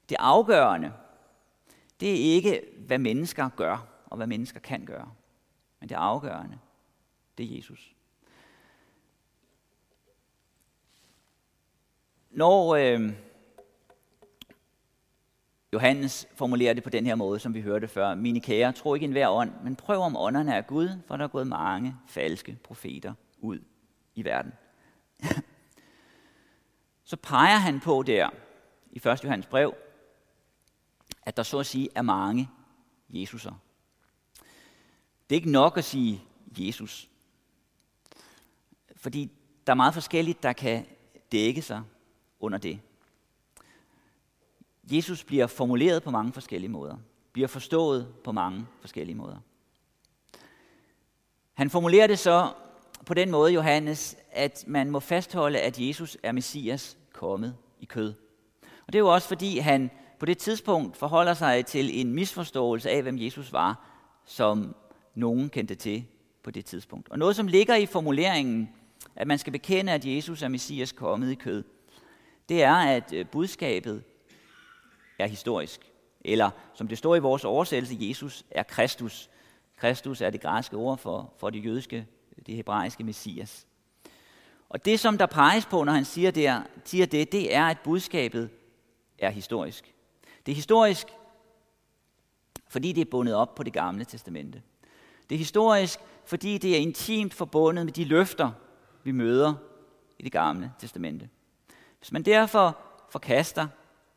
Det 0.10 0.16
afgørende, 0.20 0.94
det 2.00 2.10
er 2.12 2.36
ikke, 2.36 2.62
hvad 2.78 2.98
mennesker 2.98 3.50
gør, 3.50 3.88
og 4.06 4.18
hvad 4.18 4.28
mennesker 4.28 4.60
kan 4.60 4.86
gøre. 4.86 5.12
Men 5.80 5.90
det 5.90 5.96
afgørende, 5.96 6.60
det 7.38 7.52
er 7.52 7.56
Jesus. 7.56 7.96
Når 12.30 12.76
øh, 12.76 13.14
Johannes 15.74 16.28
formulerer 16.34 16.74
det 16.74 16.84
på 16.84 16.90
den 16.90 17.06
her 17.06 17.16
måde, 17.16 17.40
som 17.40 17.54
vi 17.54 17.62
hørte 17.62 17.88
før, 17.88 18.16
mine 18.16 18.42
kære, 18.42 18.72
tro 18.72 18.94
ikke 18.94 19.04
enhver 19.04 19.30
ånd, 19.30 19.52
men 19.64 19.76
prøv 19.76 20.00
om 20.00 20.18
ånderne 20.18 20.54
er 20.54 20.62
Gud, 20.62 20.90
for 21.08 21.18
der 21.18 21.24
er 21.24 21.28
gået 21.28 21.48
mange 21.48 21.96
falske 22.08 22.58
profeter 22.64 23.14
ud 23.40 23.60
i 24.16 24.26
verden. 24.26 24.54
så 27.10 27.18
peger 27.18 27.58
han 27.58 27.80
på 27.80 28.04
der 28.08 28.30
i 28.92 28.98
1. 28.98 29.24
Johannes 29.24 29.46
brev, 29.46 29.74
at 31.22 31.38
der 31.38 31.44
så 31.44 31.60
at 31.60 31.66
sige 31.66 31.90
er 31.96 32.02
mange 32.02 32.50
Jesuser. 33.10 33.54
Det 35.30 35.36
er 35.36 35.40
ikke 35.40 35.52
nok 35.52 35.78
at 35.78 35.84
sige 35.84 36.22
Jesus. 36.58 37.10
Fordi 38.96 39.32
der 39.68 39.74
er 39.74 39.78
meget 39.78 39.94
forskelligt, 39.94 40.44
der 40.44 40.54
kan 40.54 40.86
dække 41.32 41.62
sig 41.62 41.82
under 42.40 42.58
det. 42.58 42.80
Jesus 44.84 45.24
bliver 45.24 45.48
formuleret 45.48 46.04
på 46.04 46.12
mange 46.12 46.34
forskellige 46.34 46.70
måder. 46.70 46.98
Bliver 47.34 47.48
forstået 47.48 48.14
på 48.24 48.32
mange 48.32 48.68
forskellige 48.82 49.16
måder. 49.16 49.38
Han 51.54 51.70
formulerer 51.70 52.08
det 52.08 52.20
så 52.20 52.54
på 53.06 53.14
den 53.14 53.32
måde, 53.32 53.54
Johannes, 53.54 54.18
at 54.32 54.64
man 54.68 54.92
må 54.92 55.00
fastholde, 55.00 55.60
at 55.60 55.80
Jesus 55.80 56.18
er 56.24 56.32
Messias 56.32 56.98
kommet 57.14 57.58
i 57.80 57.86
kød. 57.86 58.14
Og 58.62 58.94
det 58.94 58.96
er 58.96 59.00
jo 59.00 59.14
også 59.14 59.28
fordi, 59.28 59.58
han 59.58 59.92
på 60.20 60.26
det 60.26 60.38
tidspunkt 60.38 60.98
forholder 60.98 61.34
sig 61.34 61.66
til 61.66 62.00
en 62.02 62.14
misforståelse 62.14 62.90
af, 62.90 63.02
hvem 63.02 63.18
Jesus 63.20 63.54
var, 63.54 63.86
som 64.26 64.76
nogen 65.20 65.50
kendte 65.50 65.76
til 65.76 66.06
på 66.44 66.52
det 66.52 66.66
tidspunkt. 66.66 67.10
Og 67.10 67.20
noget, 67.20 67.36
som 67.36 67.48
ligger 67.48 67.76
i 67.76 67.86
formuleringen, 67.86 68.70
at 69.16 69.28
man 69.28 69.38
skal 69.38 69.54
bekende, 69.54 69.92
at 69.92 70.06
Jesus 70.06 70.42
er 70.42 70.48
Messias 70.48 70.92
kommet 70.92 71.32
i 71.32 71.36
kød, 71.36 71.64
det 72.50 72.64
er, 72.64 72.76
at 72.76 73.14
øh, 73.14 73.26
budskabet 73.26 74.04
er 75.20 75.28
historisk. 75.28 75.92
Eller 76.22 76.50
som 76.74 76.88
det 76.88 76.98
står 76.98 77.16
i 77.16 77.20
vores 77.20 77.46
oversættelse, 77.46 77.98
Jesus 78.00 78.46
er 78.52 78.64
Kristus. 78.64 79.30
Kristus 79.78 80.22
er 80.22 80.30
det 80.30 80.42
græske 80.42 80.76
ord 80.76 80.98
for, 80.98 81.34
for 81.38 81.50
det 81.50 81.66
jødiske, 81.66 82.08
det 82.46 82.56
hebraiske 82.56 83.04
Messias. 83.04 83.68
Og 84.70 84.86
det, 84.86 85.00
som 85.00 85.18
der 85.18 85.26
peges 85.26 85.66
på, 85.66 85.84
når 85.84 85.94
han 85.94 86.06
siger 86.06 86.32
det, 86.32 86.64
siger 86.86 87.06
det, 87.06 87.32
det 87.32 87.56
er, 87.56 87.66
at 87.66 87.78
budskabet 87.84 88.50
er 89.18 89.30
historisk. 89.30 89.94
Det 90.46 90.52
er 90.52 90.56
historisk, 90.56 91.08
fordi 92.68 92.92
det 92.92 93.02
er 93.02 93.12
bundet 93.12 93.36
op 93.36 93.56
på 93.56 93.64
det 93.64 93.74
gamle 93.74 94.06
testamente. 94.06 94.62
Det 95.30 95.36
er 95.36 95.40
historisk, 95.40 96.00
fordi 96.26 96.58
det 96.58 96.76
er 96.76 96.80
intimt 96.80 97.34
forbundet 97.34 97.86
med 97.86 97.94
de 97.94 98.06
løfter, 98.06 98.52
vi 99.04 99.12
møder 99.12 99.54
i 100.20 100.24
det 100.24 100.32
gamle 100.32 100.72
testamente. 100.80 101.30
Hvis 102.00 102.12
man 102.12 102.24
derfor 102.24 102.78
forkaster 103.10 103.68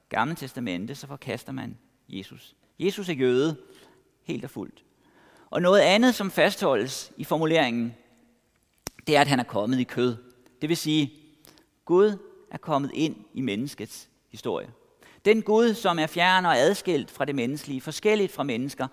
gamle 0.09 0.35
testamente, 0.35 0.95
så 0.95 1.07
forkaster 1.07 1.53
man 1.53 1.79
Jesus. 2.09 2.57
Jesus 2.79 3.09
er 3.09 3.13
jøde, 3.13 3.57
helt 4.23 4.45
og 4.45 4.51
fuldt. 4.51 4.85
Og 5.51 5.63
noget 5.63 5.81
andet, 5.81 6.15
som 6.15 6.31
fastholdes 6.31 7.13
i 7.17 7.25
formuleringen, 7.25 7.95
det 9.07 9.17
er, 9.17 9.21
at 9.21 9.27
han 9.27 9.41
er 9.41 9.45
kommet 9.45 9.81
i 9.81 9.85
kød. 9.85 10.17
Det 10.61 10.69
vil 10.69 10.77
sige, 10.77 11.13
Gud 11.85 12.19
er 12.51 12.59
kommet 12.59 12.91
ind 12.95 13.17
i 13.35 13.41
menneskets 13.41 14.09
historie. 14.31 14.71
Den 15.25 15.43
Gud, 15.43 15.75
som 15.75 15.99
er 15.99 16.07
fjern 16.07 16.47
og 16.47 16.59
adskilt 16.59 17.11
fra 17.11 17.25
det 17.25 17.35
menneskelige, 17.35 17.81
forskelligt 17.81 18.33
fra 18.33 18.43
mennesker, 18.43 18.89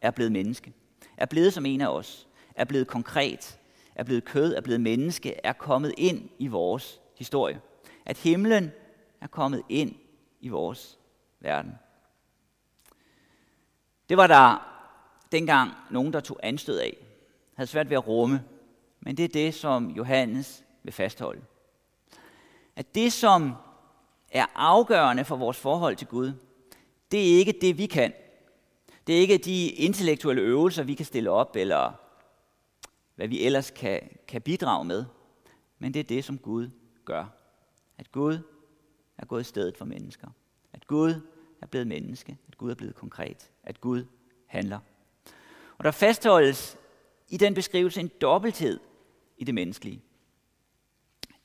er 0.00 0.10
blevet 0.10 0.32
menneske. 0.32 0.72
Er 1.16 1.26
blevet 1.26 1.52
som 1.52 1.66
en 1.66 1.80
af 1.80 1.88
os. 1.88 2.28
Er 2.54 2.64
blevet 2.64 2.86
konkret. 2.86 3.58
Er 3.94 4.04
blevet 4.04 4.24
kød. 4.24 4.54
Er 4.54 4.60
blevet 4.60 4.80
menneske. 4.80 5.34
Er 5.44 5.52
kommet 5.52 5.94
ind 5.98 6.28
i 6.38 6.46
vores 6.46 7.00
historie. 7.18 7.60
At 8.06 8.18
himlen 8.18 8.72
er 9.20 9.26
kommet 9.26 9.62
ind 9.68 9.94
i 10.40 10.48
vores 10.48 10.98
verden. 11.40 11.72
Det 14.08 14.16
var 14.16 14.26
der 14.26 14.70
dengang 15.32 15.72
nogen, 15.90 16.12
der 16.12 16.20
tog 16.20 16.40
anstød 16.42 16.78
af. 16.78 16.96
Havde 17.54 17.70
svært 17.70 17.90
ved 17.90 17.96
at 17.96 18.06
rumme. 18.06 18.44
Men 19.00 19.16
det 19.16 19.24
er 19.24 19.28
det, 19.28 19.54
som 19.54 19.90
Johannes 19.90 20.64
vil 20.82 20.92
fastholde. 20.92 21.40
At 22.76 22.94
det, 22.94 23.12
som 23.12 23.52
er 24.30 24.46
afgørende 24.54 25.24
for 25.24 25.36
vores 25.36 25.58
forhold 25.58 25.96
til 25.96 26.06
Gud, 26.06 26.32
det 27.10 27.20
er 27.20 27.38
ikke 27.38 27.54
det, 27.60 27.78
vi 27.78 27.86
kan. 27.86 28.12
Det 29.06 29.16
er 29.16 29.20
ikke 29.20 29.38
de 29.38 29.68
intellektuelle 29.68 30.42
øvelser, 30.42 30.82
vi 30.82 30.94
kan 30.94 31.06
stille 31.06 31.30
op, 31.30 31.56
eller 31.56 31.92
hvad 33.14 33.28
vi 33.28 33.44
ellers 33.44 33.70
kan, 33.70 34.18
kan 34.28 34.42
bidrage 34.42 34.84
med. 34.84 35.04
Men 35.78 35.94
det 35.94 36.00
er 36.00 36.04
det, 36.04 36.24
som 36.24 36.38
Gud 36.38 36.70
gør. 37.04 37.26
At 37.98 38.12
Gud 38.12 38.38
er 39.18 39.26
gået 39.26 39.40
i 39.40 39.44
stedet 39.44 39.76
for 39.76 39.84
mennesker. 39.84 40.28
At 40.72 40.86
Gud 40.86 41.20
er 41.60 41.66
blevet 41.66 41.86
menneske. 41.86 42.38
At 42.48 42.58
Gud 42.58 42.70
er 42.70 42.74
blevet 42.74 42.94
konkret. 42.94 43.50
At 43.62 43.80
Gud 43.80 44.04
handler. 44.46 44.78
Og 45.78 45.84
der 45.84 45.90
fastholdes 45.90 46.76
i 47.28 47.36
den 47.36 47.54
beskrivelse 47.54 48.00
en 48.00 48.10
dobbelthed 48.20 48.80
i 49.38 49.44
det 49.44 49.54
menneskelige. 49.54 50.02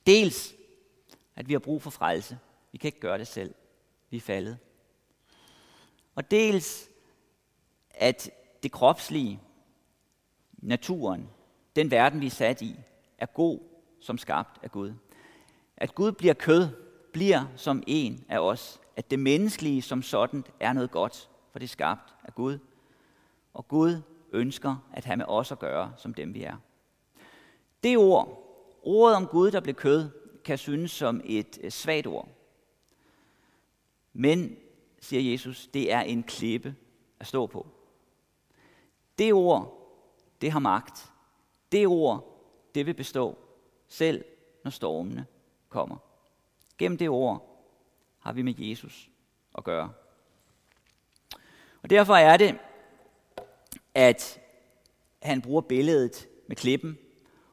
Dels, 0.08 0.56
at 1.36 1.48
vi 1.48 1.54
har 1.54 1.60
brug 1.60 1.82
for 1.82 1.90
frelse. 1.90 2.40
Vi 2.72 2.78
kan 2.78 2.88
ikke 2.88 3.00
gøre 3.00 3.18
det 3.18 3.28
selv. 3.28 3.56
Vi 4.10 4.18
er 4.18 4.22
faldet. 4.22 4.58
Og 6.16 6.32
dels, 6.32 6.90
at 8.00 8.32
det 8.64 8.72
kropslige, 8.72 9.40
naturen, 10.58 11.30
den 11.76 11.92
verden, 11.92 12.22
vi 12.22 12.26
er 12.26 12.30
sat 12.30 12.62
i, 12.62 12.76
er 13.18 13.26
god 13.26 13.60
som 14.00 14.18
skabt 14.18 14.60
af 14.64 14.72
Gud. 14.72 14.94
At 15.78 15.96
Gud 15.96 16.12
bliver 16.12 16.34
kød, 16.34 16.68
bliver 17.14 17.46
som 17.56 17.84
en 17.88 18.26
af 18.30 18.40
os. 18.40 18.82
At 18.96 19.12
det 19.12 19.20
menneskelige 19.20 19.82
som 19.82 20.02
sådan 20.02 20.46
er 20.60 20.74
noget 20.74 20.92
godt, 20.92 21.30
for 21.52 21.60
det 21.60 21.66
er 21.66 21.70
skabt 21.70 22.16
af 22.24 22.36
Gud. 22.36 22.60
Og 23.54 23.68
Gud 23.68 24.02
ønsker 24.32 24.76
at 24.94 25.06
have 25.06 25.18
med 25.18 25.26
os 25.28 25.52
at 25.52 25.60
gøre, 25.60 25.94
som 25.98 26.14
dem 26.14 26.34
vi 26.34 26.44
er. 26.44 26.56
Det 27.84 27.98
ord, 27.98 28.46
ordet 28.84 29.16
om 29.16 29.28
Gud, 29.28 29.52
der 29.52 29.60
blev 29.60 29.76
kød, 29.76 30.10
kan 30.44 30.58
synes 30.58 30.92
som 30.92 31.22
et 31.26 31.60
øh, 31.62 31.72
svagt 31.72 32.08
ord. 32.08 32.30
Men, 34.14 34.58
siger 35.02 35.32
Jesus, 35.32 35.68
det 35.68 35.94
er 35.94 36.02
en 36.02 36.24
klippe 36.24 36.76
at 37.20 37.28
stå 37.28 37.48
på. 37.48 37.68
Det 39.20 39.34
ord, 39.34 39.92
det 40.42 40.52
har 40.52 40.60
magt. 40.60 41.12
Det 41.72 41.88
ord, 41.88 42.44
det 42.76 42.86
vil 42.86 42.94
bestå, 42.94 43.38
selv 43.88 44.26
når 44.64 44.72
stormene 44.72 45.26
kommer. 45.70 45.98
Gennem 46.78 46.98
det 46.98 47.10
ord 47.10 47.66
har 48.20 48.34
vi 48.34 48.42
med 48.42 48.54
Jesus 48.58 49.10
at 49.58 49.64
gøre. 49.64 49.94
Og 51.82 51.90
derfor 51.90 52.16
er 52.16 52.38
det, 52.38 52.58
at 53.94 54.40
han 55.22 55.42
bruger 55.42 55.62
billedet 55.62 56.28
med 56.48 56.56
klippen 56.56 56.98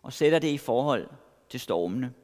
og 0.02 0.12
sætter 0.12 0.38
det 0.38 0.48
i 0.48 0.58
forhold 0.58 1.08
til 1.48 1.60
stormene. 1.60 2.14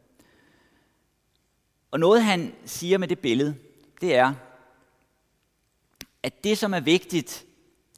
Og 1.90 2.00
noget 2.00 2.22
han 2.22 2.54
siger 2.64 2.98
med 2.98 3.08
det 3.08 3.18
billede, 3.18 3.56
det 4.00 4.14
er, 4.14 4.34
at 6.22 6.44
det 6.44 6.58
som 6.58 6.74
er 6.74 6.80
vigtigt 6.80 7.46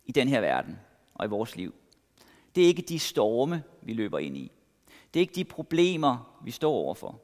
i 0.05 0.13
den 0.13 0.29
her 0.29 0.41
verden 0.41 0.79
og 1.15 1.27
i 1.27 1.29
vores 1.29 1.57
liv, 1.57 1.75
det 2.55 2.63
er 2.63 2.69
ikke 2.69 2.83
de 2.83 2.99
storme, 2.99 3.63
vi 3.83 3.93
løber 3.93 4.19
ind 4.19 4.37
i. 4.37 4.53
Det 5.15 5.21
er 5.21 5.23
ikke 5.23 5.35
de 5.35 5.45
problemer, 5.45 6.41
vi 6.45 6.51
står 6.51 6.73
overfor. 6.73 7.21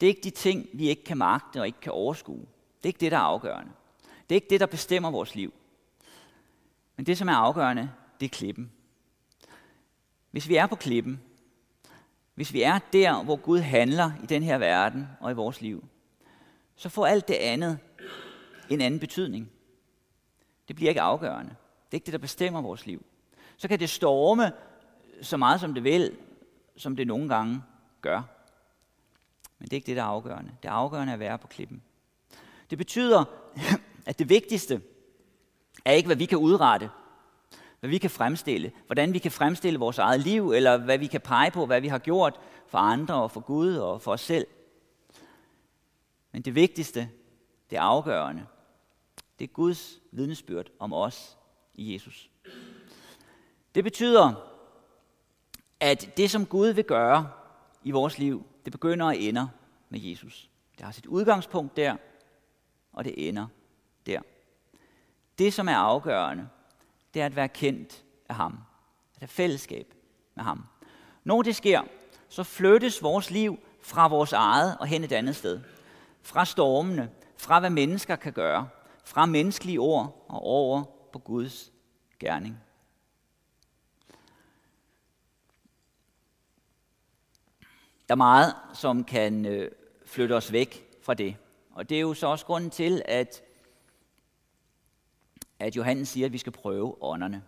Det 0.00 0.06
er 0.06 0.08
ikke 0.08 0.20
de 0.20 0.30
ting, 0.30 0.68
vi 0.72 0.88
ikke 0.88 1.04
kan 1.04 1.18
magte 1.18 1.60
og 1.60 1.66
ikke 1.66 1.80
kan 1.80 1.92
overskue. 1.92 2.46
Det 2.82 2.84
er 2.84 2.88
ikke 2.88 3.00
det, 3.00 3.12
der 3.12 3.18
er 3.18 3.22
afgørende. 3.22 3.72
Det 4.02 4.34
er 4.34 4.34
ikke 4.34 4.50
det, 4.50 4.60
der 4.60 4.66
bestemmer 4.66 5.10
vores 5.10 5.34
liv. 5.34 5.52
Men 6.96 7.06
det, 7.06 7.18
som 7.18 7.28
er 7.28 7.32
afgørende, 7.32 7.90
det 8.20 8.26
er 8.26 8.30
klippen. 8.30 8.72
Hvis 10.30 10.48
vi 10.48 10.56
er 10.56 10.66
på 10.66 10.76
klippen, 10.76 11.20
hvis 12.34 12.52
vi 12.52 12.62
er 12.62 12.78
der, 12.92 13.22
hvor 13.22 13.36
Gud 13.36 13.58
handler 13.58 14.12
i 14.22 14.26
den 14.26 14.42
her 14.42 14.58
verden 14.58 15.08
og 15.20 15.30
i 15.30 15.34
vores 15.34 15.60
liv, 15.60 15.84
så 16.76 16.88
får 16.88 17.06
alt 17.06 17.28
det 17.28 17.34
andet 17.34 17.78
en 18.70 18.80
anden 18.80 19.00
betydning. 19.00 19.50
Det 20.68 20.76
bliver 20.76 20.88
ikke 20.88 21.00
afgørende. 21.00 21.50
Det 21.50 21.92
er 21.92 21.94
ikke 21.94 22.06
det, 22.06 22.12
der 22.12 22.18
bestemmer 22.18 22.60
vores 22.60 22.86
liv. 22.86 23.04
Så 23.58 23.68
kan 23.68 23.80
det 23.80 23.90
storme 23.90 24.52
så 25.22 25.36
meget, 25.36 25.60
som 25.60 25.74
det 25.74 25.84
vil, 25.84 26.16
som 26.76 26.96
det 26.96 27.06
nogle 27.06 27.28
gange 27.28 27.62
gør. 28.00 28.22
Men 29.58 29.64
det 29.64 29.72
er 29.72 29.76
ikke 29.76 29.86
det, 29.86 29.96
der 29.96 30.02
er 30.02 30.06
afgørende. 30.06 30.52
Det 30.62 30.68
er 30.68 30.72
afgørende 30.72 31.12
at 31.12 31.18
være 31.18 31.38
på 31.38 31.46
klippen. 31.46 31.82
Det 32.70 32.78
betyder, 32.78 33.24
at 34.06 34.18
det 34.18 34.28
vigtigste 34.28 34.82
er 35.84 35.92
ikke, 35.92 36.06
hvad 36.06 36.16
vi 36.16 36.26
kan 36.26 36.38
udrette, 36.38 36.90
hvad 37.80 37.90
vi 37.90 37.98
kan 37.98 38.10
fremstille, 38.10 38.72
hvordan 38.86 39.12
vi 39.12 39.18
kan 39.18 39.32
fremstille 39.32 39.78
vores 39.78 39.98
eget 39.98 40.20
liv, 40.20 40.52
eller 40.52 40.76
hvad 40.76 40.98
vi 40.98 41.06
kan 41.06 41.20
pege 41.20 41.50
på, 41.50 41.66
hvad 41.66 41.80
vi 41.80 41.88
har 41.88 41.98
gjort 41.98 42.40
for 42.66 42.78
andre 42.78 43.14
og 43.14 43.30
for 43.30 43.40
Gud 43.40 43.76
og 43.76 44.02
for 44.02 44.12
os 44.12 44.20
selv. 44.20 44.46
Men 46.32 46.42
det 46.42 46.54
vigtigste, 46.54 47.10
det 47.70 47.76
afgørende, 47.76 48.46
det 49.38 49.44
er 49.44 49.52
Guds 49.52 49.98
vidnesbyrd 50.12 50.66
om 50.78 50.92
os 50.92 51.36
i 51.74 51.94
Jesus. 51.94 52.30
Det 53.78 53.84
betyder, 53.84 54.32
at 55.80 56.16
det, 56.16 56.30
som 56.30 56.46
Gud 56.46 56.68
vil 56.68 56.84
gøre 56.84 57.30
i 57.84 57.90
vores 57.90 58.18
liv, 58.18 58.46
det 58.64 58.72
begynder 58.72 59.06
og 59.06 59.16
ender 59.16 59.48
med 59.88 60.00
Jesus. 60.00 60.50
Det 60.76 60.84
har 60.84 60.92
sit 60.92 61.06
udgangspunkt 61.06 61.76
der, 61.76 61.96
og 62.92 63.04
det 63.04 63.28
ender 63.28 63.46
der. 64.06 64.20
Det, 65.38 65.54
som 65.54 65.68
er 65.68 65.76
afgørende, 65.76 66.48
det 67.14 67.22
er 67.22 67.26
at 67.26 67.36
være 67.36 67.48
kendt 67.48 68.04
af 68.28 68.34
ham. 68.34 68.58
At 69.14 69.20
have 69.20 69.28
fællesskab 69.28 69.94
med 70.34 70.44
ham. 70.44 70.64
Når 71.24 71.42
det 71.42 71.56
sker, 71.56 71.82
så 72.28 72.44
flyttes 72.44 73.02
vores 73.02 73.30
liv 73.30 73.58
fra 73.82 74.08
vores 74.08 74.32
eget 74.32 74.76
og 74.80 74.86
hen 74.86 75.04
et 75.04 75.12
andet 75.12 75.36
sted. 75.36 75.60
Fra 76.22 76.44
stormene, 76.44 77.10
fra 77.36 77.60
hvad 77.60 77.70
mennesker 77.70 78.16
kan 78.16 78.32
gøre, 78.32 78.68
fra 79.04 79.26
menneskelige 79.26 79.80
ord 79.80 80.26
og 80.28 80.42
over 80.42 80.82
på 81.12 81.18
Guds 81.18 81.72
gerning. 82.20 82.58
Der 88.08 88.14
er 88.14 88.16
meget, 88.16 88.54
som 88.74 89.04
kan 89.04 89.46
øh, 89.46 89.70
flytte 90.06 90.32
os 90.32 90.52
væk 90.52 90.98
fra 91.02 91.14
det. 91.14 91.36
Og 91.70 91.88
det 91.88 91.96
er 91.96 92.00
jo 92.00 92.14
så 92.14 92.26
også 92.26 92.46
grunden 92.46 92.70
til, 92.70 93.02
at, 93.04 93.42
at 95.58 95.76
Johannes 95.76 96.08
siger, 96.08 96.26
at 96.26 96.32
vi 96.32 96.38
skal 96.38 96.52
prøve 96.52 97.02
ånderne. 97.02 97.42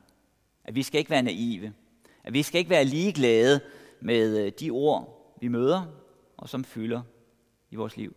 At 0.64 0.74
vi 0.74 0.82
skal 0.82 0.98
ikke 0.98 1.10
være 1.10 1.22
naive. 1.22 1.72
At 2.24 2.32
vi 2.32 2.42
skal 2.42 2.58
ikke 2.58 2.70
være 2.70 2.84
ligeglade 2.84 3.60
med 4.00 4.38
øh, 4.38 4.52
de 4.60 4.70
ord, 4.70 5.34
vi 5.40 5.48
møder, 5.48 5.86
og 6.36 6.48
som 6.48 6.64
fylder 6.64 7.02
i 7.70 7.76
vores 7.76 7.96
liv. 7.96 8.16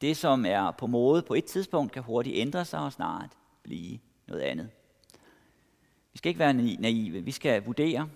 Det, 0.00 0.16
som 0.16 0.46
er 0.46 0.70
på 0.70 0.86
mode 0.86 1.22
på 1.22 1.34
et 1.34 1.44
tidspunkt, 1.44 1.92
kan 1.92 2.02
hurtigt 2.02 2.36
ændre 2.36 2.64
sig 2.64 2.80
og 2.80 2.92
snart 2.92 3.30
blive 3.62 3.98
noget 4.26 4.40
andet. 4.40 4.70
Vi 6.12 6.18
skal 6.18 6.28
ikke 6.28 6.38
være 6.38 6.52
naive. 6.52 7.20
Vi 7.20 7.30
skal 7.30 7.64
vurdere. 7.64 8.08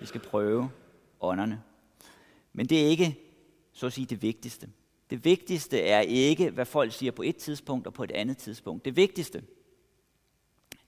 Vi 0.00 0.06
skal 0.06 0.20
prøve 0.20 0.70
ånderne. 1.20 1.62
Men 2.52 2.66
det 2.66 2.82
er 2.82 2.86
ikke, 2.86 3.18
så 3.72 3.86
at 3.86 3.92
sige, 3.92 4.06
det 4.06 4.22
vigtigste. 4.22 4.70
Det 5.10 5.24
vigtigste 5.24 5.80
er 5.80 6.00
ikke, 6.00 6.50
hvad 6.50 6.66
folk 6.66 6.92
siger 6.92 7.12
på 7.12 7.22
et 7.22 7.36
tidspunkt 7.36 7.86
og 7.86 7.94
på 7.94 8.04
et 8.04 8.10
andet 8.10 8.38
tidspunkt. 8.38 8.84
Det 8.84 8.96
vigtigste, 8.96 9.44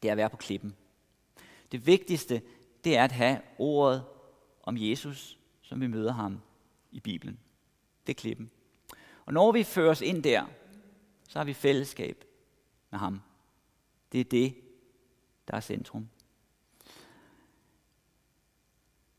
det 0.02 0.08
er 0.08 0.12
at 0.12 0.16
være 0.16 0.30
på 0.30 0.36
klippen. 0.36 0.74
Det 1.72 1.86
vigtigste, 1.86 2.42
det 2.84 2.96
er 2.96 3.04
at 3.04 3.12
have 3.12 3.40
ordet 3.58 4.04
om 4.62 4.76
Jesus, 4.78 5.38
som 5.62 5.80
vi 5.80 5.86
møder 5.86 6.12
ham 6.12 6.40
i 6.92 7.00
Bibelen. 7.00 7.38
Det 8.06 8.12
er 8.12 8.20
klippen. 8.20 8.50
Og 9.26 9.32
når 9.32 9.52
vi 9.52 9.62
føres 9.62 10.00
ind 10.00 10.22
der, 10.22 10.46
så 11.28 11.38
har 11.38 11.44
vi 11.44 11.54
fællesskab 11.54 12.24
med 12.90 12.98
ham. 12.98 13.20
Det 14.12 14.20
er 14.20 14.24
det, 14.24 14.54
der 15.48 15.56
er 15.56 15.60
centrum. 15.60 16.08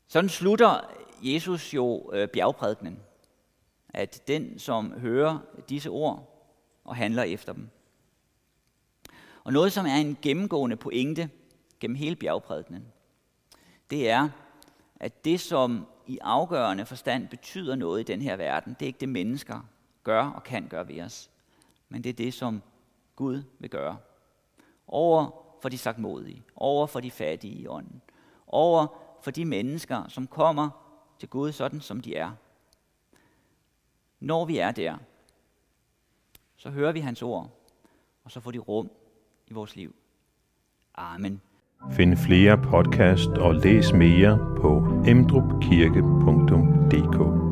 Sådan 0.08 0.30
slutter 0.30 0.80
Jesus 1.22 1.74
jo 1.74 2.10
øh, 2.12 2.28
bjergprædikenen, 2.28 2.98
at 3.88 4.22
den, 4.28 4.58
som 4.58 4.92
hører 4.92 5.38
disse 5.68 5.90
ord 5.90 6.46
og 6.84 6.96
handler 6.96 7.22
efter 7.22 7.52
dem. 7.52 7.68
Og 9.44 9.52
noget, 9.52 9.72
som 9.72 9.86
er 9.86 9.94
en 9.94 10.18
gennemgående 10.22 10.76
pointe 10.76 11.30
gennem 11.80 11.96
hele 11.96 12.16
bjergprædikenen, 12.16 12.86
det 13.90 14.10
er, 14.10 14.28
at 15.00 15.24
det, 15.24 15.40
som 15.40 15.86
i 16.06 16.18
afgørende 16.22 16.86
forstand 16.86 17.28
betyder 17.28 17.74
noget 17.74 18.00
i 18.00 18.12
den 18.12 18.22
her 18.22 18.36
verden, 18.36 18.74
det 18.74 18.82
er 18.82 18.86
ikke 18.86 19.00
det, 19.00 19.08
mennesker 19.08 19.60
gør 20.04 20.24
og 20.24 20.42
kan 20.42 20.68
gøre 20.68 20.88
ved 20.88 21.00
os, 21.00 21.30
men 21.88 22.04
det 22.04 22.10
er 22.10 22.14
det, 22.14 22.34
som 22.34 22.62
Gud 23.16 23.42
vil 23.58 23.70
gøre. 23.70 23.96
Over 24.88 25.30
for 25.62 25.68
de 25.68 25.78
sagtmodige, 25.78 26.42
over 26.56 26.86
for 26.86 27.00
de 27.00 27.10
fattige 27.10 27.54
i 27.54 27.66
ånden, 27.66 28.02
over 28.46 28.86
for 29.22 29.30
de 29.30 29.44
mennesker, 29.44 30.08
som 30.08 30.26
kommer 30.26 30.85
til 31.18 31.28
Gud 31.28 31.52
sådan, 31.52 31.80
som 31.80 32.00
de 32.00 32.16
er. 32.16 32.30
Når 34.20 34.44
vi 34.44 34.58
er 34.58 34.70
der, 34.70 34.96
så 36.56 36.70
hører 36.70 36.92
vi 36.92 37.00
hans 37.00 37.22
ord, 37.22 37.50
og 38.24 38.30
så 38.30 38.40
får 38.40 38.50
de 38.50 38.58
rum 38.58 38.90
i 39.46 39.52
vores 39.52 39.76
liv. 39.76 39.94
Amen. 40.94 41.40
Find 41.90 42.16
flere 42.16 42.58
podcast 42.58 43.28
og 43.28 43.54
læs 43.54 43.92
mere 43.92 44.56
på 44.60 45.02
emdrupkirke.dk 45.06 47.45